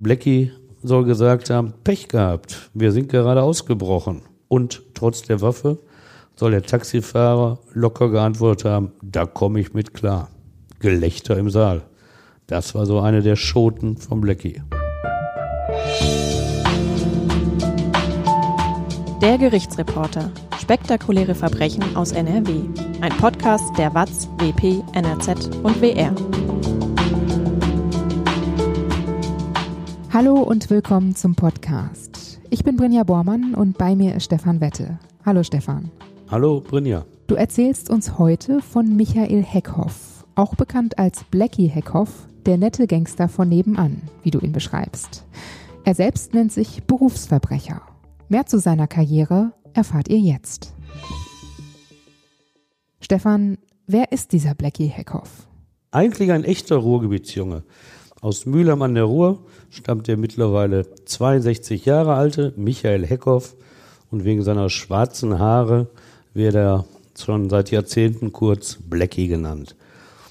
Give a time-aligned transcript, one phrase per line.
[0.00, 4.22] Blackie soll gesagt haben, Pech gehabt, wir sind gerade ausgebrochen.
[4.46, 5.78] Und trotz der Waffe
[6.36, 10.28] soll der Taxifahrer locker geantwortet haben, da komme ich mit klar.
[10.78, 11.82] Gelächter im Saal.
[12.46, 14.62] Das war so eine der Schoten von Blackie.
[19.20, 20.30] Der Gerichtsreporter.
[20.60, 22.60] Spektakuläre Verbrechen aus NRW.
[23.00, 26.14] Ein Podcast der WAZ, WP, NRZ und WR.
[30.10, 32.40] Hallo und willkommen zum Podcast.
[32.48, 34.98] Ich bin Brinja Bormann und bei mir ist Stefan Wette.
[35.26, 35.90] Hallo Stefan.
[36.30, 37.04] Hallo Brinja.
[37.26, 43.28] Du erzählst uns heute von Michael Heckhoff, auch bekannt als Blackie Heckhoff, der nette Gangster
[43.28, 45.26] von nebenan, wie du ihn beschreibst.
[45.84, 47.82] Er selbst nennt sich Berufsverbrecher.
[48.30, 50.74] Mehr zu seiner Karriere erfahrt ihr jetzt.
[53.00, 55.46] Stefan, wer ist dieser Blackie Heckhoff?
[55.90, 57.62] Eigentlich ein echter Ruhrgebietsjunge.
[58.20, 63.54] Aus Mülheim an der Ruhr stammt der mittlerweile 62 Jahre alte Michael Heckhoff
[64.10, 65.88] und wegen seiner schwarzen Haare
[66.34, 66.84] wird er
[67.18, 69.74] schon seit Jahrzehnten kurz Blackie genannt.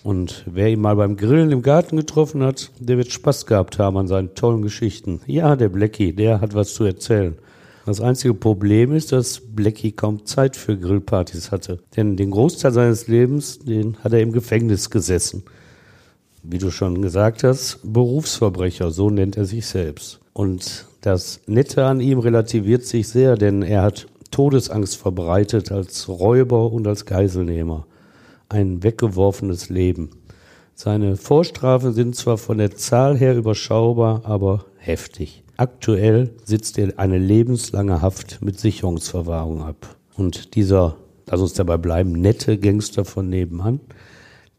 [0.03, 3.97] Und wer ihn mal beim Grillen im Garten getroffen hat, der wird Spaß gehabt haben
[3.97, 5.19] an seinen tollen Geschichten.
[5.25, 7.35] Ja, der Blackie, der hat was zu erzählen.
[7.85, 11.79] Das einzige Problem ist, dass Blackie kaum Zeit für Grillpartys hatte.
[11.95, 15.43] Denn den Großteil seines Lebens, den hat er im Gefängnis gesessen.
[16.49, 20.21] Wie du schon gesagt hast, Berufsverbrecher, so nennt er sich selbst.
[20.31, 26.71] Und das Nette an ihm relativiert sich sehr, denn er hat Todesangst verbreitet als Räuber
[26.71, 27.85] und als Geiselnehmer.
[28.47, 30.11] Ein weggeworfenes Leben.
[30.73, 35.43] Seine Vorstrafen sind zwar von der Zahl her überschaubar, aber heftig.
[35.57, 39.97] Aktuell sitzt er eine lebenslange Haft mit Sicherungsverwahrung ab.
[40.15, 40.95] Und dieser,
[41.25, 43.81] lass uns dabei bleiben, nette Gangster von nebenan,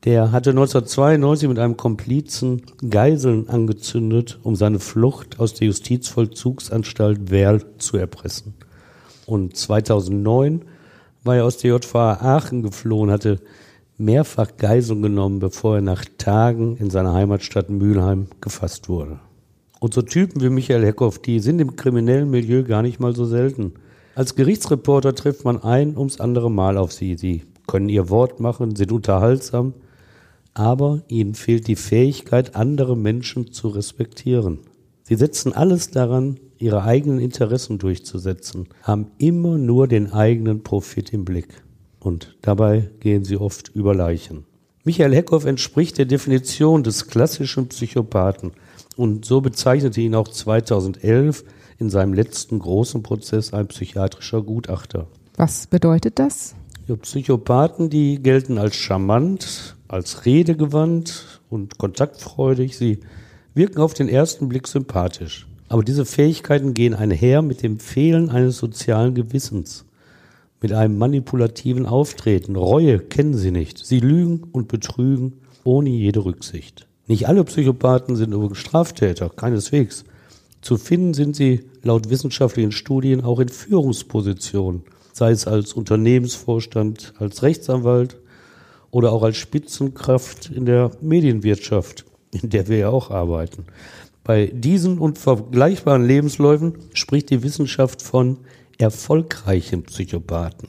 [0.05, 7.65] der hatte 1992 mit einem Komplizen Geiseln angezündet, um seine Flucht aus der Justizvollzugsanstalt Werl
[7.79, 8.55] zu erpressen.
[9.27, 10.63] Und 2009
[11.25, 13.41] war er aus der JVA Aachen geflohen, hatte
[13.98, 19.19] mehrfach Geiseln genommen, bevor er nach Tagen in seiner Heimatstadt Mülheim gefasst wurde.
[19.81, 23.25] Und so Typen wie Michael Heckhoff, die sind im kriminellen Milieu gar nicht mal so
[23.25, 23.75] selten.
[24.14, 27.17] Als Gerichtsreporter trifft man ein ums andere Mal auf sie.
[27.17, 29.75] Sie können ihr Wort machen, sind unterhaltsam,
[30.58, 34.58] aber ihnen fehlt die Fähigkeit, andere Menschen zu respektieren.
[35.05, 41.24] Sie setzen alles daran, ihre eigenen Interessen durchzusetzen, haben immer nur den eigenen Profit im
[41.24, 41.63] Blick.
[42.01, 44.46] Und dabei gehen sie oft über Leichen.
[44.83, 48.52] Michael Heckhoff entspricht der Definition des klassischen Psychopathen.
[48.96, 51.45] Und so bezeichnete ihn auch 2011
[51.79, 55.07] in seinem letzten großen Prozess ein psychiatrischer Gutachter.
[55.36, 56.57] Was bedeutet das?
[57.02, 62.77] Psychopathen, die gelten als charmant, als redegewandt und kontaktfreudig.
[62.77, 63.01] Sie
[63.55, 65.47] wirken auf den ersten Blick sympathisch.
[65.69, 69.85] Aber diese Fähigkeiten gehen einher mit dem Fehlen eines sozialen Gewissens,
[70.63, 72.57] mit einem manipulativen Auftreten.
[72.57, 73.79] Reue kennen sie nicht.
[73.79, 75.35] Sie lügen und betrügen
[75.65, 76.87] ohne jede Rücksicht.
[77.07, 80.05] Nicht alle Psychopathen sind übrigens Straftäter, keineswegs.
[80.61, 84.83] Zu finden sind sie laut wissenschaftlichen Studien auch in Führungspositionen,
[85.13, 88.19] sei es als Unternehmensvorstand, als Rechtsanwalt
[88.91, 93.65] oder auch als Spitzenkraft in der Medienwirtschaft, in der wir ja auch arbeiten.
[94.25, 98.39] Bei diesen und vergleichbaren Lebensläufen spricht die Wissenschaft von
[98.77, 100.69] erfolgreichen Psychopathen.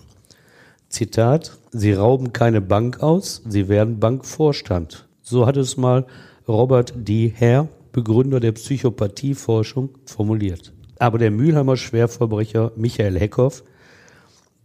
[0.90, 5.08] Zitat, sie rauben keine Bank aus, sie werden Bankvorstand.
[5.22, 6.08] So hat es mal
[6.48, 7.32] Robert D.
[7.40, 10.74] Hare, Begründer der Psychopathieforschung, formuliert.
[10.98, 13.64] Aber der Mülheimer Schwerverbrecher Michael Heckhoff,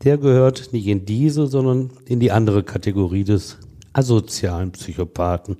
[0.03, 3.59] der gehört nicht in diese, sondern in die andere Kategorie des
[3.93, 5.56] asozialen Psychopathen.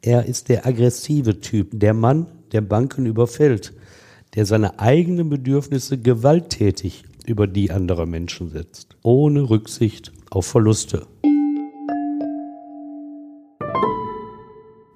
[0.00, 3.72] Er ist der aggressive Typ, der Mann, der Banken überfällt,
[4.34, 11.06] der seine eigenen Bedürfnisse gewalttätig über die anderer Menschen setzt, ohne Rücksicht auf Verluste.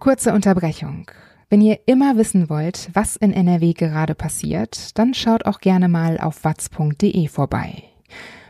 [0.01, 1.11] Kurze Unterbrechung.
[1.49, 6.19] Wenn ihr immer wissen wollt, was in NRW gerade passiert, dann schaut auch gerne mal
[6.19, 7.96] auf watz.de vorbei.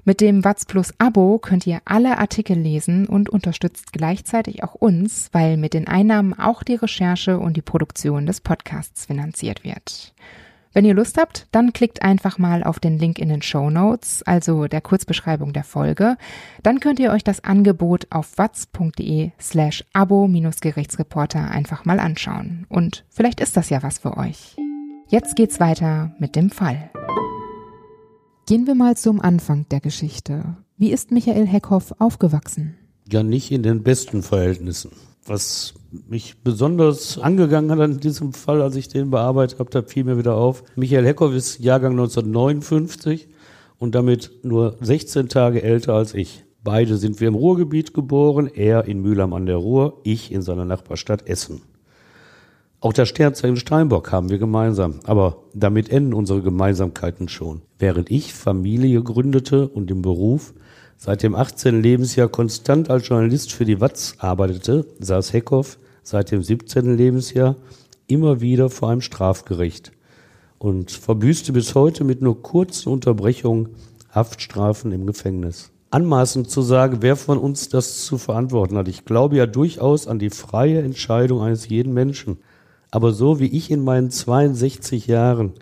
[0.09, 5.31] Mit dem Watz Plus Abo könnt ihr alle Artikel lesen und unterstützt gleichzeitig auch uns,
[5.33, 10.15] weil mit den Einnahmen auch die Recherche und die Produktion des Podcasts finanziert wird.
[10.73, 14.23] Wenn ihr Lust habt, dann klickt einfach mal auf den Link in den Show Notes,
[14.23, 16.17] also der Kurzbeschreibung der Folge.
[16.63, 22.65] Dann könnt ihr euch das Angebot auf watz.de slash abo-gerichtsreporter einfach mal anschauen.
[22.69, 24.55] Und vielleicht ist das ja was für euch.
[25.09, 26.91] Jetzt geht's weiter mit dem Fall.
[28.49, 30.57] Gehen wir mal zum Anfang der Geschichte.
[30.77, 32.77] Wie ist Michael Heckhoff aufgewachsen?
[33.11, 34.93] Ja, nicht in den besten Verhältnissen.
[35.25, 40.05] Was mich besonders angegangen hat an diesem Fall, als ich den bearbeitet habe, da fiel
[40.05, 40.63] mir wieder auf.
[40.77, 43.27] Michael Heckhoff ist Jahrgang 1959
[43.79, 46.45] und damit nur 16 Tage älter als ich.
[46.63, 50.65] Beide sind wir im Ruhrgebiet geboren, er in Mülheim an der Ruhr, ich in seiner
[50.65, 51.63] Nachbarstadt Essen.
[52.81, 57.63] Auch das Sternzeichen Steinbock haben wir gemeinsam, aber damit enden unsere Gemeinsamkeiten schon.
[57.79, 60.53] Während ich Familie gründete und im Beruf
[60.99, 61.83] seit dem 18.
[61.83, 66.97] Lebensjahr konstant als Journalist für die Watz arbeitete, saß Heckhoff seit dem 17.
[66.97, 67.57] Lebensjahr
[68.07, 69.93] immer wieder vor einem Strafgericht
[70.59, 73.71] und verbüßte bis heute mit nur kurzen Unterbrechungen
[74.11, 75.71] Haftstrafen im Gefängnis.
[75.91, 78.89] Anmaßend zu sagen, wer von uns das zu verantworten hat.
[78.89, 82.39] Ich glaube ja durchaus an die freie Entscheidung eines jeden Menschen.
[82.97, 85.53] Aber so wie ich in meinen 62 Jahren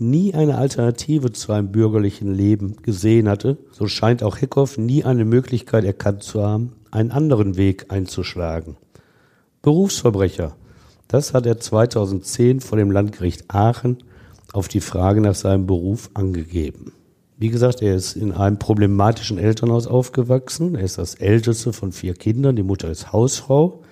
[0.00, 5.24] nie eine Alternative zu einem bürgerlichen Leben gesehen hatte, so scheint auch Heckhoff nie eine
[5.24, 8.76] Möglichkeit erkannt zu haben, einen anderen Weg einzuschlagen.
[9.62, 10.56] Berufsverbrecher,
[11.06, 13.98] das hat er 2010 vor dem Landgericht Aachen
[14.52, 16.92] auf die Frage nach seinem Beruf angegeben.
[17.38, 20.74] Wie gesagt, er ist in einem problematischen Elternhaus aufgewachsen.
[20.74, 22.56] Er ist das älteste von vier Kindern.
[22.56, 23.84] Die Mutter ist Hausfrau.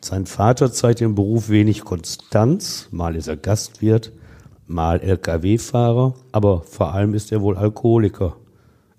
[0.00, 2.88] Sein Vater zeigt im Beruf wenig Konstanz.
[2.92, 4.12] Mal ist er Gastwirt,
[4.66, 8.36] mal Lkw-Fahrer, aber vor allem ist er wohl Alkoholiker.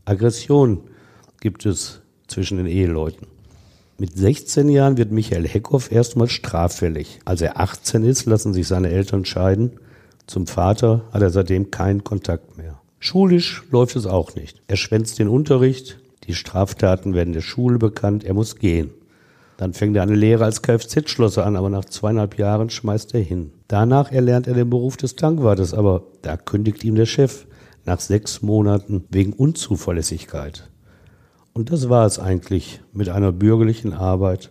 [0.05, 0.81] Aggression
[1.39, 3.27] gibt es zwischen den Eheleuten.
[3.97, 7.19] Mit 16 Jahren wird Michael Heckhoff erstmals straffällig.
[7.25, 9.73] Als er 18 ist, lassen sich seine Eltern scheiden.
[10.27, 12.79] Zum Vater hat er seitdem keinen Kontakt mehr.
[12.99, 14.61] Schulisch läuft es auch nicht.
[14.67, 18.91] Er schwänzt den Unterricht, die Straftaten werden der Schule bekannt, er muss gehen.
[19.59, 23.51] Dann fängt er eine Lehre als Kfz-Schlosser an, aber nach zweieinhalb Jahren schmeißt er hin.
[23.67, 27.45] Danach erlernt er den Beruf des Tankwartes, aber da kündigt ihm der Chef
[27.83, 30.69] nach sechs Monaten wegen Unzuverlässigkeit.
[31.51, 34.49] Und das war es eigentlich mit einer bürgerlichen Arbeit,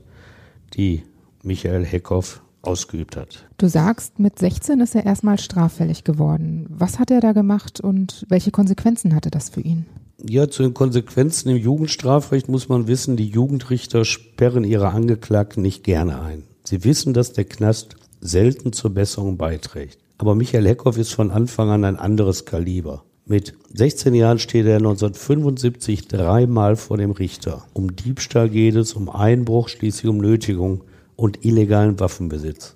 [0.75, 1.05] die
[1.43, 3.49] Michael Heckhoff ausgeübt hat.
[3.57, 6.67] Du sagst, mit 16 ist er erstmal straffällig geworden.
[6.69, 9.87] Was hat er da gemacht und welche Konsequenzen hatte das für ihn?
[10.21, 15.85] Ja, zu den Konsequenzen im Jugendstrafrecht muss man wissen, die Jugendrichter sperren ihre Angeklagten nicht
[15.85, 16.43] gerne ein.
[16.65, 19.99] Sie wissen, dass der Knast selten zur Besserung beiträgt.
[20.19, 23.05] Aber Michael Heckhoff ist von Anfang an ein anderes Kaliber.
[23.27, 27.65] Mit 16 Jahren steht er 1975 dreimal vor dem Richter.
[27.73, 30.83] Um Diebstahl geht es, um Einbruch, schließlich um Nötigung
[31.15, 32.75] und illegalen Waffenbesitz.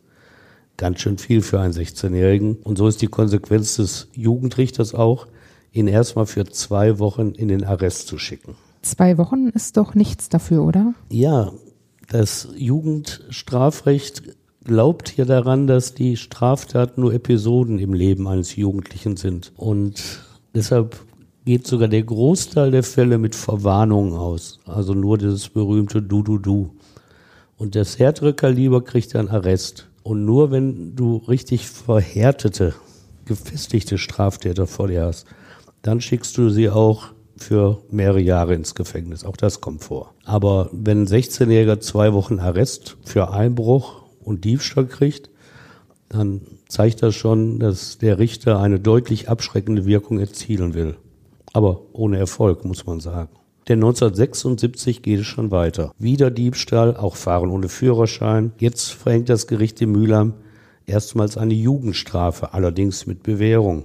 [0.77, 2.59] Ganz schön viel für einen 16-Jährigen.
[2.62, 5.27] Und so ist die Konsequenz des Jugendrichters auch,
[5.73, 8.55] ihn erstmal für zwei Wochen in den Arrest zu schicken.
[8.83, 10.95] Zwei Wochen ist doch nichts dafür, oder?
[11.11, 11.53] Ja,
[12.09, 14.23] das Jugendstrafrecht
[14.65, 19.53] glaubt hier daran, dass die Straftaten nur Episoden im Leben eines Jugendlichen sind.
[19.57, 20.25] Und
[20.55, 20.97] deshalb
[21.45, 24.61] geht sogar der Großteil der Fälle mit Verwarnungen aus.
[24.67, 26.71] Also nur dieses berühmte Du-Du-Du.
[27.57, 29.89] Und das härtere Kaliber kriegt dann Arrest.
[30.03, 32.75] Und nur wenn du richtig verhärtete,
[33.25, 35.27] gefestigte Straftäter vor dir hast,
[35.82, 39.25] dann schickst du sie auch für mehrere Jahre ins Gefängnis.
[39.25, 40.14] Auch das kommt vor.
[40.25, 45.31] Aber wenn ein 16-Jähriger zwei Wochen Arrest für Einbruch und Diebstahl kriegt,
[46.08, 50.96] dann zeigt das schon, dass der Richter eine deutlich abschreckende Wirkung erzielen will.
[51.52, 53.31] Aber ohne Erfolg, muss man sagen.
[53.69, 55.93] Denn 1976 geht es schon weiter.
[55.99, 58.52] Wieder Diebstahl, auch Fahren ohne Führerschein.
[58.58, 60.34] Jetzt verhängt das Gericht in Mühlheim
[60.87, 63.84] erstmals eine Jugendstrafe, allerdings mit Bewährung.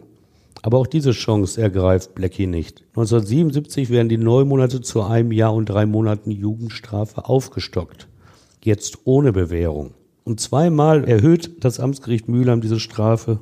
[0.62, 2.83] Aber auch diese Chance ergreift Blackie nicht.
[2.90, 8.07] 1977 werden die neun Monate zu einem Jahr und drei Monaten Jugendstrafe aufgestockt.
[8.64, 9.94] Jetzt ohne Bewährung.
[10.23, 13.40] Und zweimal erhöht das Amtsgericht Mülheim diese Strafe,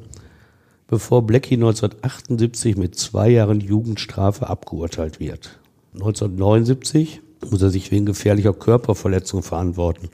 [0.88, 5.60] bevor Blackie 1978 mit zwei Jahren Jugendstrafe abgeurteilt wird.
[5.94, 10.10] 1979 muss er sich wegen gefährlicher Körperverletzung verantworten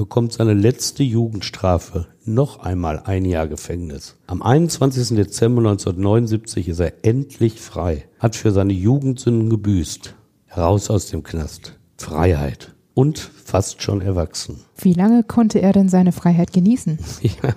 [0.00, 4.16] bekommt seine letzte Jugendstrafe noch einmal ein Jahr Gefängnis.
[4.26, 5.14] Am 21.
[5.14, 10.14] Dezember 1979 ist er endlich frei, hat für seine Jugendsünden gebüßt.
[10.56, 11.78] Raus aus dem Knast.
[11.98, 12.74] Freiheit.
[12.94, 14.60] Und fast schon erwachsen.
[14.78, 16.98] Wie lange konnte er denn seine Freiheit genießen?
[17.22, 17.54] Ja,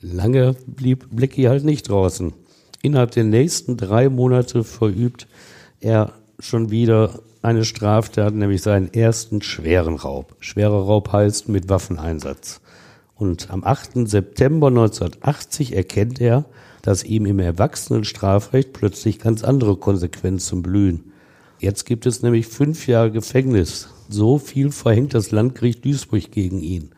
[0.00, 2.32] lange blieb Blackie halt nicht draußen.
[2.80, 5.26] Innerhalb der nächsten drei Monate verübt
[5.80, 10.36] er schon wieder eine Straftat, nämlich seinen ersten schweren Raub.
[10.40, 12.60] Schwerer Raub heißt mit Waffeneinsatz.
[13.16, 14.08] Und am 8.
[14.08, 16.44] September 1980 erkennt er,
[16.82, 21.12] dass ihm im Erwachsenenstrafrecht plötzlich ganz andere Konsequenzen blühen.
[21.58, 23.88] Jetzt gibt es nämlich fünf Jahre Gefängnis.
[24.08, 26.90] So viel verhängt das Landgericht Duisburg gegen ihn.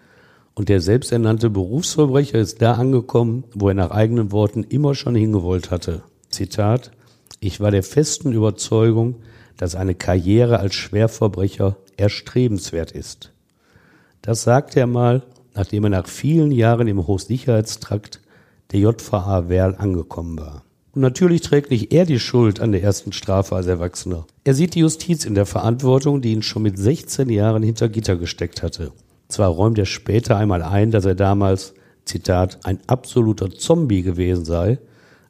[0.54, 5.70] Und der selbsternannte Berufsverbrecher ist da angekommen, wo er nach eigenen Worten immer schon hingewollt
[5.70, 6.02] hatte.
[6.28, 6.90] Zitat,
[7.38, 9.16] ich war der festen Überzeugung,
[9.60, 13.30] dass eine Karriere als Schwerverbrecher erstrebenswert ist.
[14.22, 15.22] Das sagte er mal,
[15.54, 18.20] nachdem er nach vielen Jahren im Hochsicherheitstrakt
[18.72, 20.64] der JVA Werl angekommen war.
[20.92, 24.24] Und natürlich trägt nicht er die Schuld an der ersten Strafe als Erwachsener.
[24.44, 28.16] Er sieht die Justiz in der Verantwortung, die ihn schon mit 16 Jahren hinter Gitter
[28.16, 28.92] gesteckt hatte.
[29.28, 31.74] Zwar räumt er später einmal ein, dass er damals,
[32.06, 34.78] Zitat, ein absoluter Zombie gewesen sei,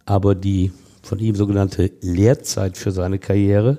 [0.07, 0.71] aber die
[1.03, 3.79] von ihm sogenannte Lehrzeit für seine Karriere,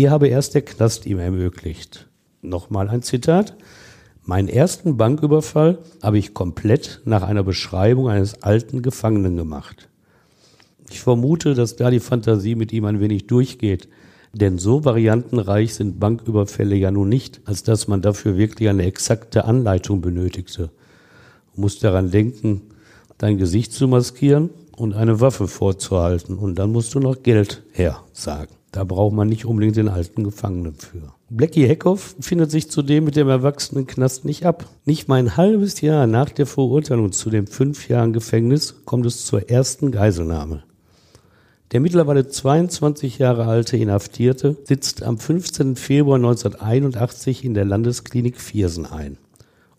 [0.00, 2.08] die habe erst der Knast ihm ermöglicht.
[2.40, 3.54] Nochmal ein Zitat.
[4.24, 9.90] Meinen ersten Banküberfall habe ich komplett nach einer Beschreibung eines alten Gefangenen gemacht.
[10.88, 13.90] Ich vermute, dass da die Fantasie mit ihm ein wenig durchgeht.
[14.32, 19.44] Denn so variantenreich sind Banküberfälle ja nun nicht, als dass man dafür wirklich eine exakte
[19.44, 20.70] Anleitung benötigte.
[21.54, 22.62] Du musst daran denken,
[23.18, 26.38] dein Gesicht zu maskieren und eine Waffe vorzuhalten.
[26.38, 28.59] Und dann musst du noch Geld her sagen.
[28.72, 31.12] Da braucht man nicht unbedingt den alten Gefangenen für.
[31.28, 34.66] Blackie Heckhoff findet sich zudem mit dem Erwachsenenknast nicht ab.
[34.84, 39.24] Nicht mal ein halbes Jahr nach der Verurteilung zu den fünf Jahren Gefängnis kommt es
[39.26, 40.62] zur ersten Geiselnahme.
[41.72, 45.76] Der mittlerweile 22 Jahre alte Inhaftierte sitzt am 15.
[45.76, 49.18] Februar 1981 in der Landesklinik Viersen ein.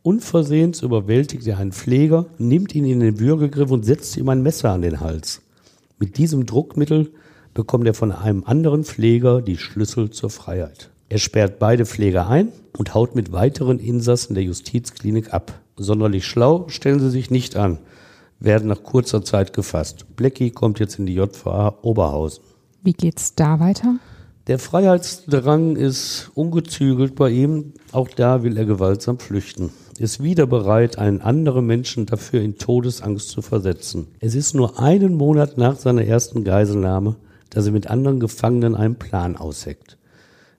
[0.03, 4.71] Unversehens überwältigt er einen Pfleger, nimmt ihn in den Würgegriff und setzt ihm ein Messer
[4.71, 5.41] an den Hals.
[5.99, 7.11] Mit diesem Druckmittel
[7.53, 10.89] bekommt er von einem anderen Pfleger die Schlüssel zur Freiheit.
[11.09, 15.53] Er sperrt beide Pfleger ein und haut mit weiteren Insassen der Justizklinik ab.
[15.75, 17.79] Sonderlich schlau stellen sie sich nicht an
[18.41, 20.05] werden nach kurzer Zeit gefasst.
[20.15, 22.43] Blecki kommt jetzt in die JVA Oberhausen.
[22.83, 23.95] Wie geht's da weiter?
[24.47, 27.73] Der Freiheitsdrang ist ungezügelt bei ihm.
[27.91, 29.69] Auch da will er gewaltsam flüchten.
[29.99, 34.07] Ist wieder bereit, einen anderen Menschen dafür in Todesangst zu versetzen.
[34.19, 37.17] Es ist nur einen Monat nach seiner ersten Geiselnahme,
[37.51, 39.97] dass er mit anderen Gefangenen einen Plan ausheckt.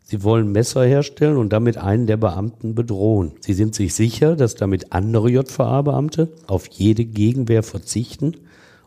[0.05, 3.33] Sie wollen Messer herstellen und damit einen der Beamten bedrohen.
[3.41, 8.37] Sie sind sich sicher, dass damit andere JVA-Beamte auf jede Gegenwehr verzichten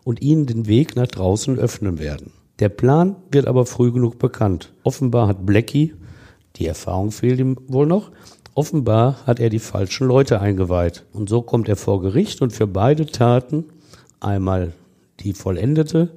[0.04, 2.32] und ihnen den Weg nach draußen öffnen werden.
[2.60, 4.72] Der Plan wird aber früh genug bekannt.
[4.84, 5.94] Offenbar hat Blackie,
[6.58, 8.12] die Erfahrung fehlt ihm wohl noch,
[8.54, 11.06] offenbar hat er die falschen Leute eingeweiht.
[11.12, 13.66] Und so kommt er vor Gericht und für beide Taten,
[14.20, 14.74] einmal
[15.22, 16.12] die vollendete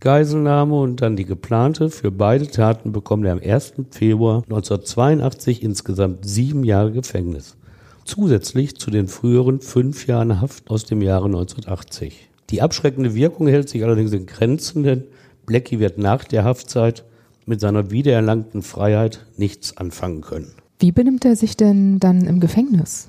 [0.00, 1.90] Geiselnahme und dann die geplante.
[1.90, 3.74] Für beide Taten bekommt er am 1.
[3.90, 7.56] Februar 1982 insgesamt sieben Jahre Gefängnis.
[8.04, 12.28] Zusätzlich zu den früheren fünf Jahren Haft aus dem Jahre 1980.
[12.50, 15.04] Die abschreckende Wirkung hält sich allerdings in Grenzen, denn
[15.46, 17.04] Blackie wird nach der Haftzeit
[17.44, 20.52] mit seiner wiedererlangten Freiheit nichts anfangen können.
[20.78, 23.08] Wie benimmt er sich denn dann im Gefängnis?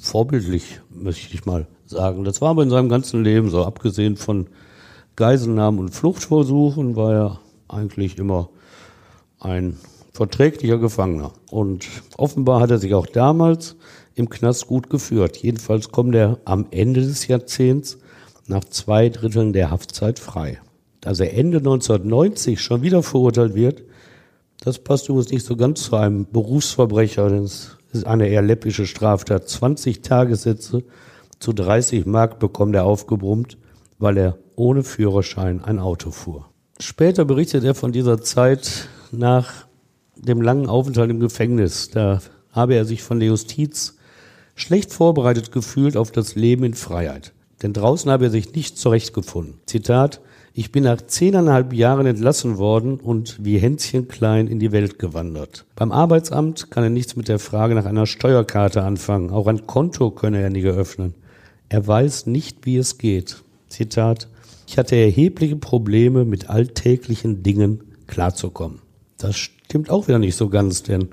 [0.00, 2.22] Vorbildlich, möchte ich mal sagen.
[2.22, 4.46] Das war aber in seinem ganzen Leben so, abgesehen von
[5.18, 8.50] Geiselnahmen und Fluchtversuchen war er eigentlich immer
[9.40, 9.76] ein
[10.12, 11.32] verträglicher Gefangener.
[11.50, 13.74] Und offenbar hat er sich auch damals
[14.14, 15.36] im Knast gut geführt.
[15.38, 17.98] Jedenfalls kommt er am Ende des Jahrzehnts
[18.46, 20.60] nach zwei Dritteln der Haftzeit frei.
[21.00, 23.82] Dass er Ende 1990 schon wieder verurteilt wird,
[24.60, 28.86] das passt übrigens nicht so ganz zu einem Berufsverbrecher, denn es ist eine eher läppische
[28.86, 29.48] Straftat.
[29.48, 30.84] 20 Tagessätze
[31.40, 33.58] zu 30 Mark bekommt er aufgebrummt,
[33.98, 36.48] weil er ohne Führerschein ein Auto fuhr.
[36.80, 39.66] Später berichtet er von dieser Zeit nach
[40.16, 41.90] dem langen Aufenthalt im Gefängnis.
[41.90, 42.20] Da
[42.52, 43.96] habe er sich von der Justiz
[44.54, 47.32] schlecht vorbereitet gefühlt auf das Leben in Freiheit.
[47.62, 49.60] Denn draußen habe er sich nicht zurechtgefunden.
[49.66, 50.20] Zitat,
[50.52, 55.66] ich bin nach zehneinhalb Jahren entlassen worden und wie Hänschen klein in die Welt gewandert.
[55.76, 59.30] Beim Arbeitsamt kann er nichts mit der Frage nach einer Steuerkarte anfangen.
[59.30, 61.14] Auch ein Konto könne er nie eröffnen.
[61.68, 63.42] Er weiß nicht, wie es geht.
[63.68, 64.28] Zitat,
[64.68, 68.80] ich hatte erhebliche Probleme mit alltäglichen Dingen klarzukommen.
[69.16, 71.08] Das stimmt auch wieder nicht so ganz, denn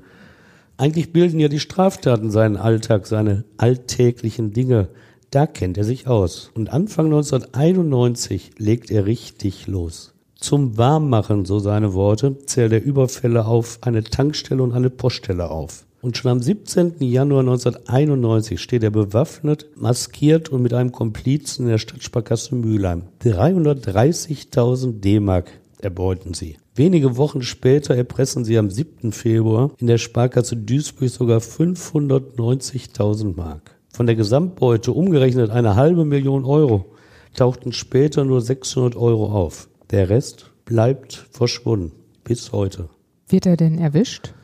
[0.76, 4.90] eigentlich bilden ja die Straftaten seinen Alltag, seine alltäglichen Dinge.
[5.32, 6.52] Da kennt er sich aus.
[6.54, 10.14] Und Anfang 1991 legt er richtig los.
[10.36, 15.85] Zum Warmmachen, so seine Worte, zählt er Überfälle auf eine Tankstelle und eine Poststelle auf.
[16.06, 16.98] Und schon am 17.
[17.00, 23.06] Januar 1991 steht er bewaffnet, maskiert und mit einem Komplizen in der Stadtsparkasse Mülheim.
[23.24, 25.50] 330.000 D-Mark
[25.82, 26.58] erbeuten sie.
[26.76, 29.14] Wenige Wochen später erpressen sie am 7.
[29.14, 33.76] Februar in der Sparkasse Duisburg sogar 590.000 Mark.
[33.90, 36.86] Von der Gesamtbeute umgerechnet eine halbe Million Euro
[37.34, 39.70] tauchten später nur 600 Euro auf.
[39.90, 41.94] Der Rest bleibt verschwunden
[42.24, 42.90] bis heute.
[43.28, 44.36] Wird er denn erwischt?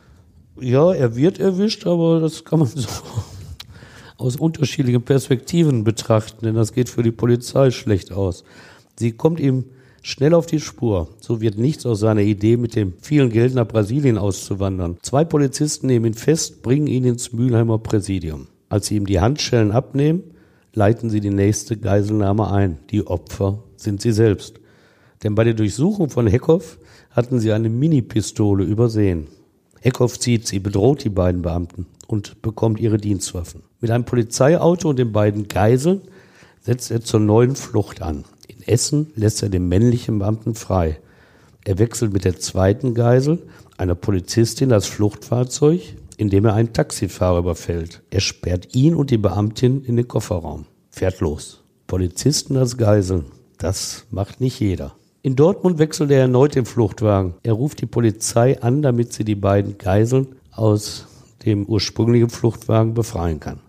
[0.62, 2.88] Ja, er wird erwischt, aber das kann man so
[4.18, 8.44] aus unterschiedlichen Perspektiven betrachten, denn das geht für die Polizei schlecht aus.
[8.96, 9.66] Sie kommt ihm
[10.04, 11.10] schnell auf die Spur.
[11.20, 14.98] So wird nichts aus seiner Idee, mit dem vielen Geld nach Brasilien auszuwandern.
[15.02, 18.48] Zwei Polizisten nehmen ihn fest, bringen ihn ins Mülheimer Präsidium.
[18.70, 20.24] Als sie ihm die Handschellen abnehmen,
[20.74, 22.78] leiten sie die nächste Geiselnahme ein.
[22.92, 24.60] Die Opfer sind sie selbst.
[25.24, 26.78] Denn bei der Durchsuchung von Heckhoff
[27.10, 29.28] hatten sie eine Mini-Pistole übersehen.
[29.82, 33.64] Heckhoff zieht sie, bedroht die beiden Beamten und bekommt ihre Dienstwaffen.
[33.80, 36.02] Mit einem Polizeiauto und den beiden Geiseln
[36.62, 38.24] setzt er zur neuen Flucht an.
[38.48, 41.00] In Essen lässt er den männlichen Beamten frei.
[41.66, 43.40] Er wechselt mit der zweiten Geisel,
[43.78, 45.82] einer Polizistin, das Fluchtfahrzeug,
[46.18, 48.04] indem er einen Taxifahrer überfällt.
[48.12, 51.64] Er sperrt ihn und die Beamtin in den Kofferraum, fährt los.
[51.88, 53.26] Polizisten als Geiseln,
[53.58, 54.96] das macht nicht jeder.
[55.24, 57.36] In Dortmund wechselt er erneut den Fluchtwagen.
[57.44, 61.06] Er ruft die Polizei an, damit sie die beiden Geiseln aus
[61.46, 63.60] dem ursprünglichen Fluchtwagen befreien kann.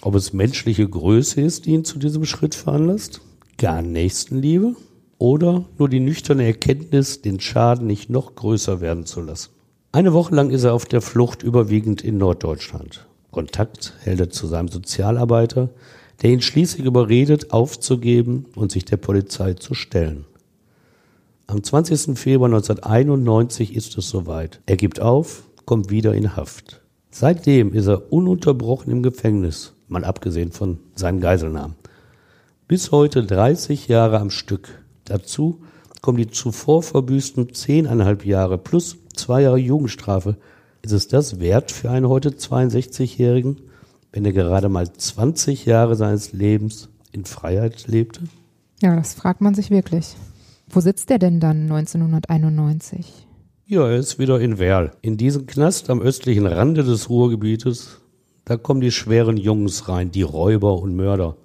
[0.00, 3.20] Ob es menschliche Größe ist, die ihn zu diesem Schritt veranlasst?
[3.58, 4.76] Gar Nächstenliebe?
[5.18, 9.50] Oder nur die nüchterne Erkenntnis, den Schaden nicht noch größer werden zu lassen?
[9.92, 13.06] Eine Woche lang ist er auf der Flucht überwiegend in Norddeutschland.
[13.30, 15.68] Kontakt hält er zu seinem Sozialarbeiter,
[16.22, 20.24] der ihn schließlich überredet, aufzugeben und sich der Polizei zu stellen.
[21.50, 22.18] Am 20.
[22.18, 24.60] Februar 1991 ist es soweit.
[24.66, 26.82] Er gibt auf, kommt wieder in Haft.
[27.10, 31.76] Seitdem ist er ununterbrochen im Gefängnis, mal abgesehen von seinen Geiselnahmen.
[32.66, 34.68] Bis heute 30 Jahre am Stück.
[35.06, 35.62] Dazu
[36.02, 40.36] kommen die zuvor verbüßten zehneinhalb Jahre plus zwei Jahre Jugendstrafe.
[40.82, 43.56] Ist es das wert für einen heute 62-Jährigen,
[44.12, 48.20] wenn er gerade mal 20 Jahre seines Lebens in Freiheit lebte?
[48.82, 50.14] Ja, das fragt man sich wirklich.
[50.70, 53.26] Wo sitzt er denn dann 1991?
[53.66, 54.92] Ja, er ist wieder in Werl.
[55.00, 58.00] In diesem Knast am östlichen Rande des Ruhrgebietes,
[58.44, 61.36] da kommen die schweren Jungs rein, die Räuber und Mörder.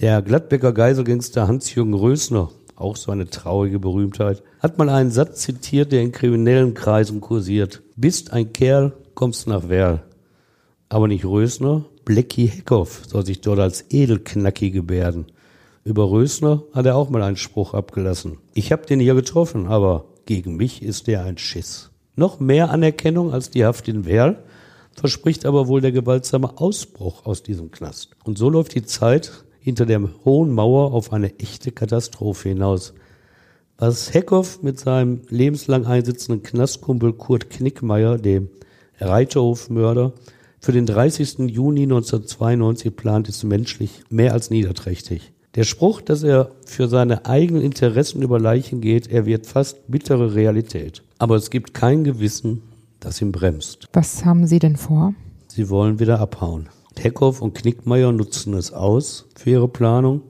[0.00, 5.92] Der Gladbecker Geiselgangster Hans-Jürgen Rösner, auch so eine traurige Berühmtheit, hat mal einen Satz zitiert,
[5.92, 7.82] der in kriminellen Kreisen kursiert.
[7.96, 10.02] Bist ein Kerl, kommst nach Werl.
[10.88, 15.26] Aber nicht Rösner, Blecki Heckhoff soll sich dort als Edelknacki gebärden.
[15.86, 18.38] Über Rösner hat er auch mal einen Spruch abgelassen.
[18.54, 21.92] Ich hab den hier getroffen, aber gegen mich ist der ein Schiss.
[22.16, 24.42] Noch mehr Anerkennung als die Haft in Werl
[24.94, 28.16] verspricht aber wohl der gewaltsame Ausbruch aus diesem Knast.
[28.24, 32.92] Und so läuft die Zeit hinter der hohen Mauer auf eine echte Katastrophe hinaus.
[33.78, 38.48] Was Heckhoff mit seinem lebenslang einsitzenden Knastkumpel Kurt Knickmeier, dem
[38.98, 40.14] Reiterhofmörder,
[40.58, 41.48] für den 30.
[41.48, 45.32] Juni 1992 plant, ist menschlich mehr als niederträchtig.
[45.56, 50.34] Der Spruch, dass er für seine eigenen Interessen über Leichen geht, er wird fast bittere
[50.34, 51.02] Realität.
[51.18, 52.62] Aber es gibt kein Gewissen,
[53.00, 53.88] das ihn bremst.
[53.94, 55.14] Was haben Sie denn vor?
[55.48, 56.68] Sie wollen wieder abhauen.
[56.98, 60.22] Heckhoff und Knickmeier nutzen es aus für ihre Planung,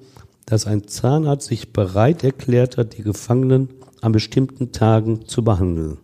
[0.46, 3.68] dass ein Zahnarzt sich bereit erklärt hat, die Gefangenen
[4.02, 5.98] an bestimmten Tagen zu behandeln,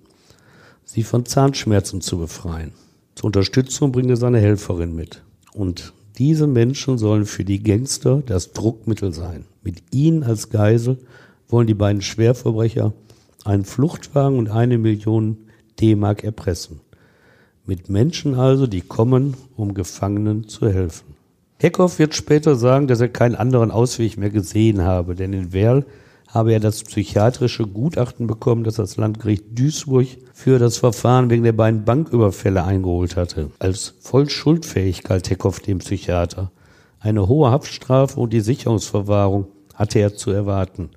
[0.85, 2.73] sie von Zahnschmerzen zu befreien.
[3.15, 5.23] Zur Unterstützung bringt er seine Helferin mit.
[5.53, 9.47] Und diese Menschen sollen für die Gangster das Druckmittel sein.
[9.63, 10.99] Mit ihnen als Geisel
[11.49, 12.93] wollen die beiden Schwerverbrecher
[13.45, 15.39] einen Fluchtwagen und eine Million
[15.81, 16.81] D-Mark erpressen.
[17.65, 21.15] Mit Menschen also, die kommen, um Gefangenen zu helfen.
[21.59, 25.87] Heckhoff wird später sagen, dass er keinen anderen Ausweg mehr gesehen habe, denn in Werl
[26.33, 31.53] habe er das psychiatrische Gutachten bekommen, das das Landgericht Duisburg für das Verfahren wegen der
[31.53, 33.51] beiden Banküberfälle eingeholt hatte.
[33.59, 36.51] Als voll schuldfähig galt Heckhoff dem Psychiater.
[37.01, 40.89] Eine hohe Haftstrafe und die Sicherungsverwahrung hatte er zu erwarten.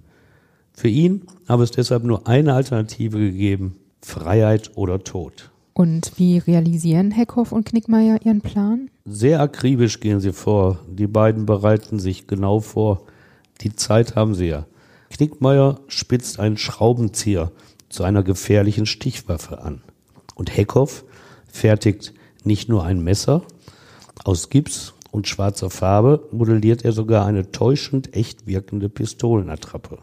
[0.71, 5.51] Für ihn habe es deshalb nur eine Alternative gegeben, Freiheit oder Tod.
[5.73, 8.89] Und wie realisieren Heckhoff und Knickmeier ihren Plan?
[9.03, 10.79] Sehr akribisch gehen sie vor.
[10.89, 13.01] Die beiden bereiten sich genau vor.
[13.61, 14.65] Die Zeit haben sie ja.
[15.15, 17.53] Knickmeier spitzt einen Schraubenzieher
[17.87, 19.81] zu einer gefährlichen Stichwaffe an.
[20.35, 21.05] Und Heckhoff
[21.47, 23.43] fertigt nicht nur ein Messer,
[24.25, 29.99] aus Gips und schwarzer Farbe modelliert er sogar eine täuschend echt wirkende Pistolenattrappe.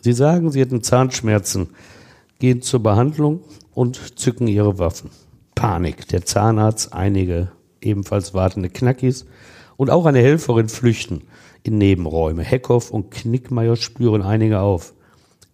[0.00, 1.68] Sie sagen, sie hätten Zahnschmerzen,
[2.40, 3.44] gehen zur Behandlung
[3.74, 5.10] und zücken ihre Waffen.
[5.54, 6.08] Panik.
[6.08, 9.24] Der Zahnarzt, einige ebenfalls wartende Knackis
[9.76, 11.22] und auch eine Helferin flüchten
[11.68, 12.42] in Nebenräume.
[12.42, 14.94] Heckhoff und Knickmeier spüren einige auf.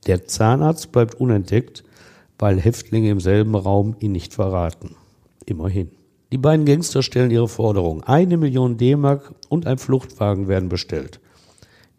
[0.07, 1.85] Der Zahnarzt bleibt unentdeckt,
[2.38, 4.96] weil Häftlinge im selben Raum ihn nicht verraten.
[5.44, 5.90] Immerhin.
[6.33, 8.03] Die beiden Gangster stellen ihre Forderung.
[8.05, 11.20] Eine Million D-Mark und ein Fluchtwagen werden bestellt.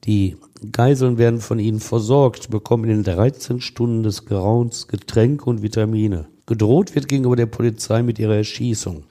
[0.05, 0.37] Die
[0.71, 6.27] Geiseln werden von ihnen versorgt, bekommen in 13 Stunden des Grauens Getränke und Vitamine.
[6.45, 9.03] Gedroht wird gegenüber der Polizei mit ihrer Erschießung.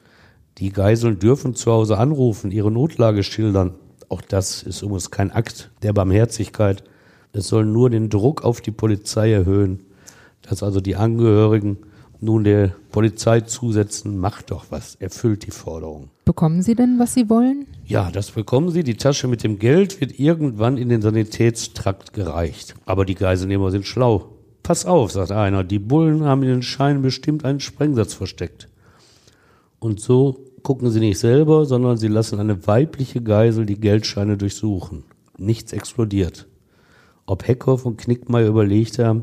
[0.59, 3.75] Die Geiseln dürfen zu Hause anrufen, ihre Notlage schildern.
[4.09, 6.85] Auch das ist übrigens kein Akt der Barmherzigkeit.
[7.33, 9.81] Es soll nur den Druck auf die Polizei erhöhen,
[10.43, 11.79] dass also die Angehörigen
[12.21, 16.11] nun der Polizei zusetzen, macht doch was, erfüllt die Forderung.
[16.25, 17.67] Bekommen Sie denn, was Sie wollen?
[17.85, 18.83] Ja, das bekommen sie.
[18.83, 22.75] Die Tasche mit dem Geld wird irgendwann in den Sanitätstrakt gereicht.
[22.87, 24.31] Aber die Geiselnehmer sind schlau.
[24.63, 28.69] Pass auf, sagt einer, die Bullen haben in den Scheinen bestimmt einen Sprengsatz versteckt.
[29.79, 35.05] Und so gucken sie nicht selber, sondern sie lassen eine weibliche Geisel die Geldscheine durchsuchen.
[35.39, 36.49] Nichts explodiert.
[37.27, 39.23] Ob Heckhoff und Knickmeier überlegt haben,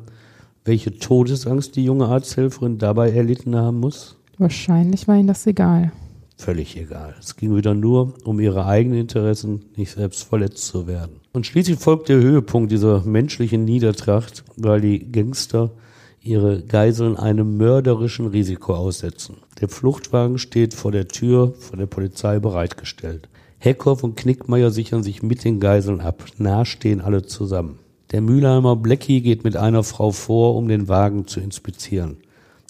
[0.63, 4.17] welche Todesangst die junge Arzthelferin dabei erlitten haben muss?
[4.37, 5.91] Wahrscheinlich war Ihnen das egal.
[6.37, 7.15] Völlig egal.
[7.19, 11.19] Es ging wieder nur um ihre eigenen Interessen, nicht selbst verletzt zu werden.
[11.33, 15.71] Und schließlich folgt der Höhepunkt dieser menschlichen Niedertracht, weil die Gangster
[16.23, 19.37] ihre Geiseln einem mörderischen Risiko aussetzen.
[19.59, 23.27] Der Fluchtwagen steht vor der Tür von der Polizei bereitgestellt.
[23.57, 26.23] Heckhoff und Knickmeier sichern sich mit den Geiseln ab.
[26.37, 27.79] Nah stehen alle zusammen.
[28.11, 32.17] Der Mülheimer Blackie geht mit einer Frau vor, um den Wagen zu inspizieren.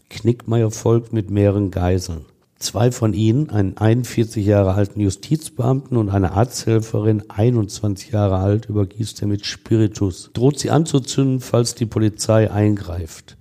[0.10, 2.26] Knickmeier folgt mit mehreren Geiseln.
[2.58, 9.22] Zwei von ihnen, einen 41 Jahre alten Justizbeamten und eine Arzthelferin, 21 Jahre alt, übergießt
[9.24, 13.36] er mit Spiritus, droht sie anzuzünden, falls die Polizei eingreift.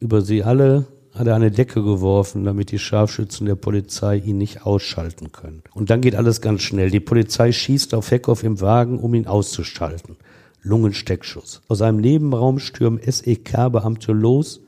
[0.00, 4.64] Über sie alle hat er eine Decke geworfen, damit die Scharfschützen der Polizei ihn nicht
[4.64, 5.62] ausschalten können.
[5.74, 6.90] Und dann geht alles ganz schnell.
[6.90, 10.16] Die Polizei schießt auf Heckhoff im Wagen, um ihn auszuschalten.
[10.62, 11.60] Lungensteckschuss.
[11.68, 14.60] Aus einem Nebenraum stürmen SEK-Beamte los,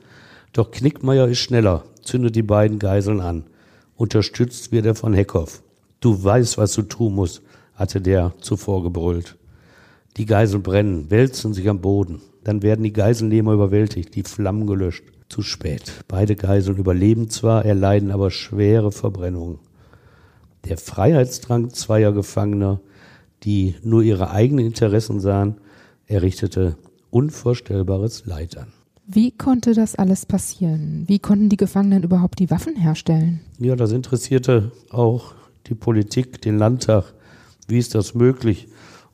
[0.51, 3.45] doch Knickmeier ist schneller, zündet die beiden Geiseln an.
[3.95, 5.63] Unterstützt wird er von Heckhoff.
[5.99, 7.41] Du weißt, was du tun musst,
[7.73, 9.35] hatte der zuvor gebrüllt.
[10.17, 12.21] Die Geiseln brennen, wälzen sich am Boden.
[12.43, 15.03] Dann werden die Geiselnehmer überwältigt, die Flammen gelöscht.
[15.33, 16.03] Zu spät.
[16.07, 19.57] Beide Geiseln überleben zwar, erleiden aber schwere Verbrennungen.
[20.65, 22.81] Der Freiheitsdrang zweier Gefangener,
[23.41, 25.55] die nur ihre eigenen Interessen sahen,
[26.05, 26.77] errichtete
[27.09, 28.67] unvorstellbares Leid an.
[29.07, 31.05] Wie konnte das alles passieren?
[31.07, 33.41] Wie konnten die Gefangenen überhaupt die Waffen herstellen?
[33.57, 35.33] Ja, das interessierte auch
[35.65, 37.05] die Politik, den Landtag.
[37.67, 38.67] Wie ist das möglich?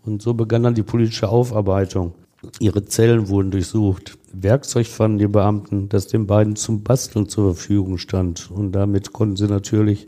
[0.04, 2.14] Und so begann dann die politische Aufarbeitung.
[2.60, 4.18] Ihre Zellen wurden durchsucht.
[4.32, 8.50] Werkzeug fanden die Beamten, das den beiden zum Basteln zur Verfügung stand.
[8.52, 10.08] Und damit konnten sie natürlich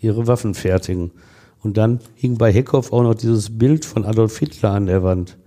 [0.00, 1.10] ihre Waffen fertigen.
[1.62, 5.38] Und dann hing bei Heckhoff auch noch dieses Bild von Adolf Hitler an der Wand.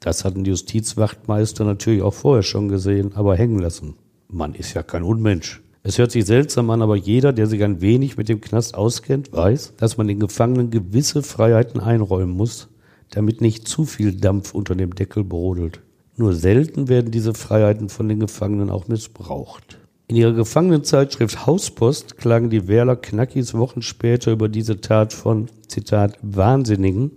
[0.00, 3.94] Das hatten die Justizwachtmeister natürlich auch vorher schon gesehen, aber hängen lassen.
[4.28, 5.62] Man ist ja kein Unmensch.
[5.84, 9.32] Es hört sich seltsam an, aber jeder, der sich ein wenig mit dem Knast auskennt,
[9.32, 12.68] weiß, dass man den Gefangenen gewisse Freiheiten einräumen muss,
[13.12, 15.80] damit nicht zu viel Dampf unter dem Deckel brodelt.
[16.16, 19.78] Nur selten werden diese Freiheiten von den Gefangenen auch missbraucht.
[20.08, 26.18] In ihrer Gefangenenzeitschrift Hauspost klagen die Werler Knackis Wochen später über diese Tat von, Zitat,
[26.20, 27.12] Wahnsinnigen,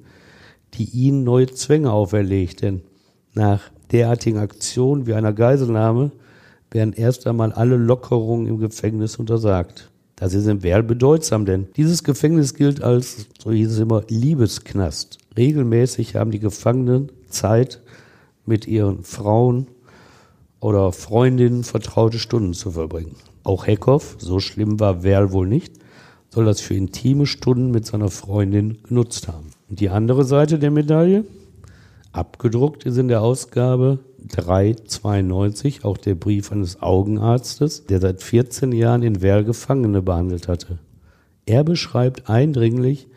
[0.76, 2.62] die ihnen neue Zwänge auferlegt.
[2.62, 2.82] Denn
[3.34, 6.12] nach derartigen Aktionen wie einer Geiselnahme
[6.72, 9.92] werden erst einmal alle Lockerungen im Gefängnis untersagt.
[10.15, 15.17] Das ist im Werl bedeutsam, denn dieses Gefängnis gilt als, so hieß es immer, Liebesknast.
[15.38, 17.82] Regelmäßig haben die Gefangenen Zeit,
[18.45, 19.67] mit ihren Frauen
[20.60, 23.15] oder Freundinnen vertraute Stunden zu verbringen.
[23.43, 25.73] Auch Heckhoff, so schlimm war Werl wohl nicht,
[26.30, 29.51] soll das für intime Stunden mit seiner Freundin genutzt haben.
[29.69, 31.25] Und die andere Seite der Medaille,
[32.12, 39.04] abgedruckt ist in der Ausgabe 392 auch der Brief eines Augenarztes, der seit 14 Jahren
[39.04, 40.80] in Werl Gefangene behandelt hatte.
[41.46, 43.08] Er beschreibt eindringlich,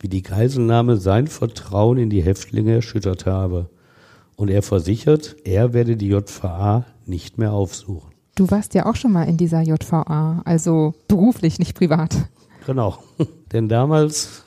[0.00, 3.70] wie die Geiselnahme sein Vertrauen in die Häftlinge erschüttert habe.
[4.36, 8.10] Und er versichert, er werde die JVA nicht mehr aufsuchen.
[8.34, 12.14] Du warst ja auch schon mal in dieser JVA, also beruflich, nicht privat.
[12.66, 12.98] Genau.
[13.52, 14.44] Denn damals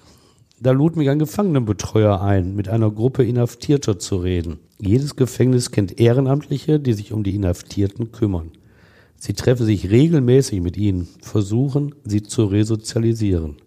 [0.61, 4.59] da lud mich ein Gefangenenbetreuer ein, mit einer Gruppe Inhaftierter zu reden.
[4.81, 8.51] Jedes Gefängnis kennt Ehrenamtliche, die sich um die Inhaftierten kümmern.
[9.17, 13.57] Sie treffen sich regelmäßig mit ihnen, versuchen, sie zu resozialisieren.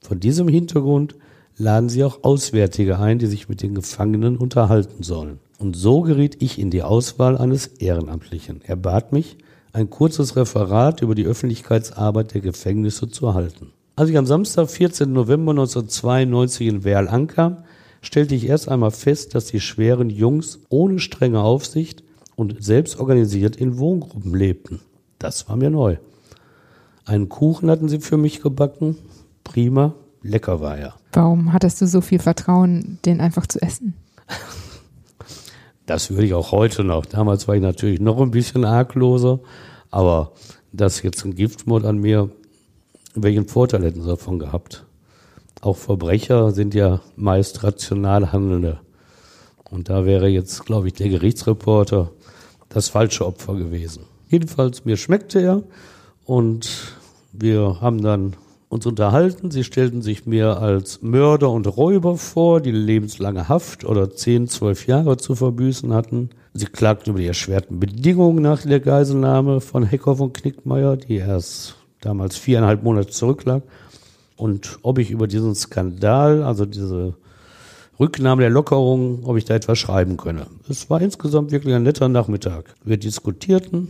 [0.00, 1.16] Von diesem Hintergrund
[1.56, 5.40] laden sie auch Auswärtige ein, die sich mit den Gefangenen unterhalten sollen.
[5.58, 8.60] Und so geriet ich in die Auswahl eines Ehrenamtlichen.
[8.64, 9.38] Er bat mich,
[9.72, 13.72] ein kurzes Referat über die Öffentlichkeitsarbeit der Gefängnisse zu halten.
[13.96, 15.12] Als ich am Samstag, 14.
[15.12, 17.58] November 1992 in Werl ankam,
[18.02, 22.02] stellte ich erst einmal fest, dass die schweren Jungs ohne strenge Aufsicht
[22.36, 24.80] und selbst organisiert in Wohngruppen lebten.
[25.18, 25.96] Das war mir neu.
[27.06, 28.98] Einen Kuchen hatten sie für mich gebacken.
[29.44, 30.94] Prima, lecker war er.
[31.12, 33.94] Warum hattest du so viel Vertrauen, den einfach zu essen?
[35.86, 37.06] Das würde ich auch heute noch.
[37.06, 39.40] Damals war ich natürlich noch ein bisschen argloser,
[39.90, 40.32] aber
[40.72, 42.30] dass jetzt ein Giftmord an mir
[43.14, 44.84] welchen Vorteil hätten sie davon gehabt?
[45.62, 48.80] Auch Verbrecher sind ja meist rational Handelnde.
[49.70, 52.10] Und da wäre jetzt, glaube ich, der Gerichtsreporter
[52.68, 54.02] das falsche Opfer gewesen.
[54.28, 55.62] Jedenfalls, mir schmeckte er
[56.24, 56.96] Und
[57.32, 58.34] wir haben dann
[58.70, 59.52] uns unterhalten.
[59.52, 64.88] Sie stellten sich mir als Mörder und Räuber vor, die lebenslange Haft oder 10, 12
[64.88, 66.30] Jahre zu verbüßen hatten.
[66.54, 71.76] Sie klagten über die erschwerten Bedingungen nach der Geiselnahme von Heckhoff und Knickmeier, die erst
[72.00, 73.62] damals viereinhalb Monate zurücklag.
[74.36, 77.14] Und ob ich über diesen Skandal, also diese
[78.00, 80.46] Rücknahme der Lockerung, ob ich da etwas schreiben könne.
[80.68, 82.74] Es war insgesamt wirklich ein netter Nachmittag.
[82.84, 83.88] Wir diskutierten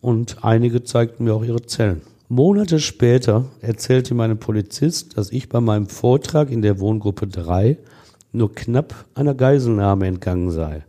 [0.00, 2.02] und einige zeigten mir auch ihre Zellen.
[2.28, 7.76] Monate später erzählte ein Polizist, dass ich bei meinem Vortrag in der Wohngruppe 3
[8.32, 10.84] nur knapp einer Geiselnahme entgangen sei.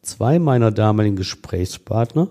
[0.00, 2.28] Zwei meiner damaligen Gesprächspartner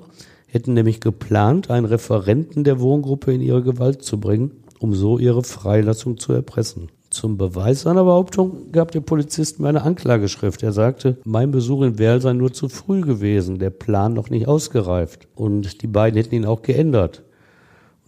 [0.48, 5.44] hätten nämlich geplant, einen Referenten der Wohngruppe in ihre Gewalt zu bringen, um so ihre
[5.44, 6.90] Freilassung zu erpressen.
[7.10, 10.62] Zum Beweis seiner Behauptung gab der Polizist mir eine Anklageschrift.
[10.62, 14.50] Er sagte, mein Besuch in Werl sei nur zu früh gewesen, der Plan noch nicht
[14.50, 15.30] ausgereift.
[15.36, 17.24] Und die beiden hätten ihn auch geändert.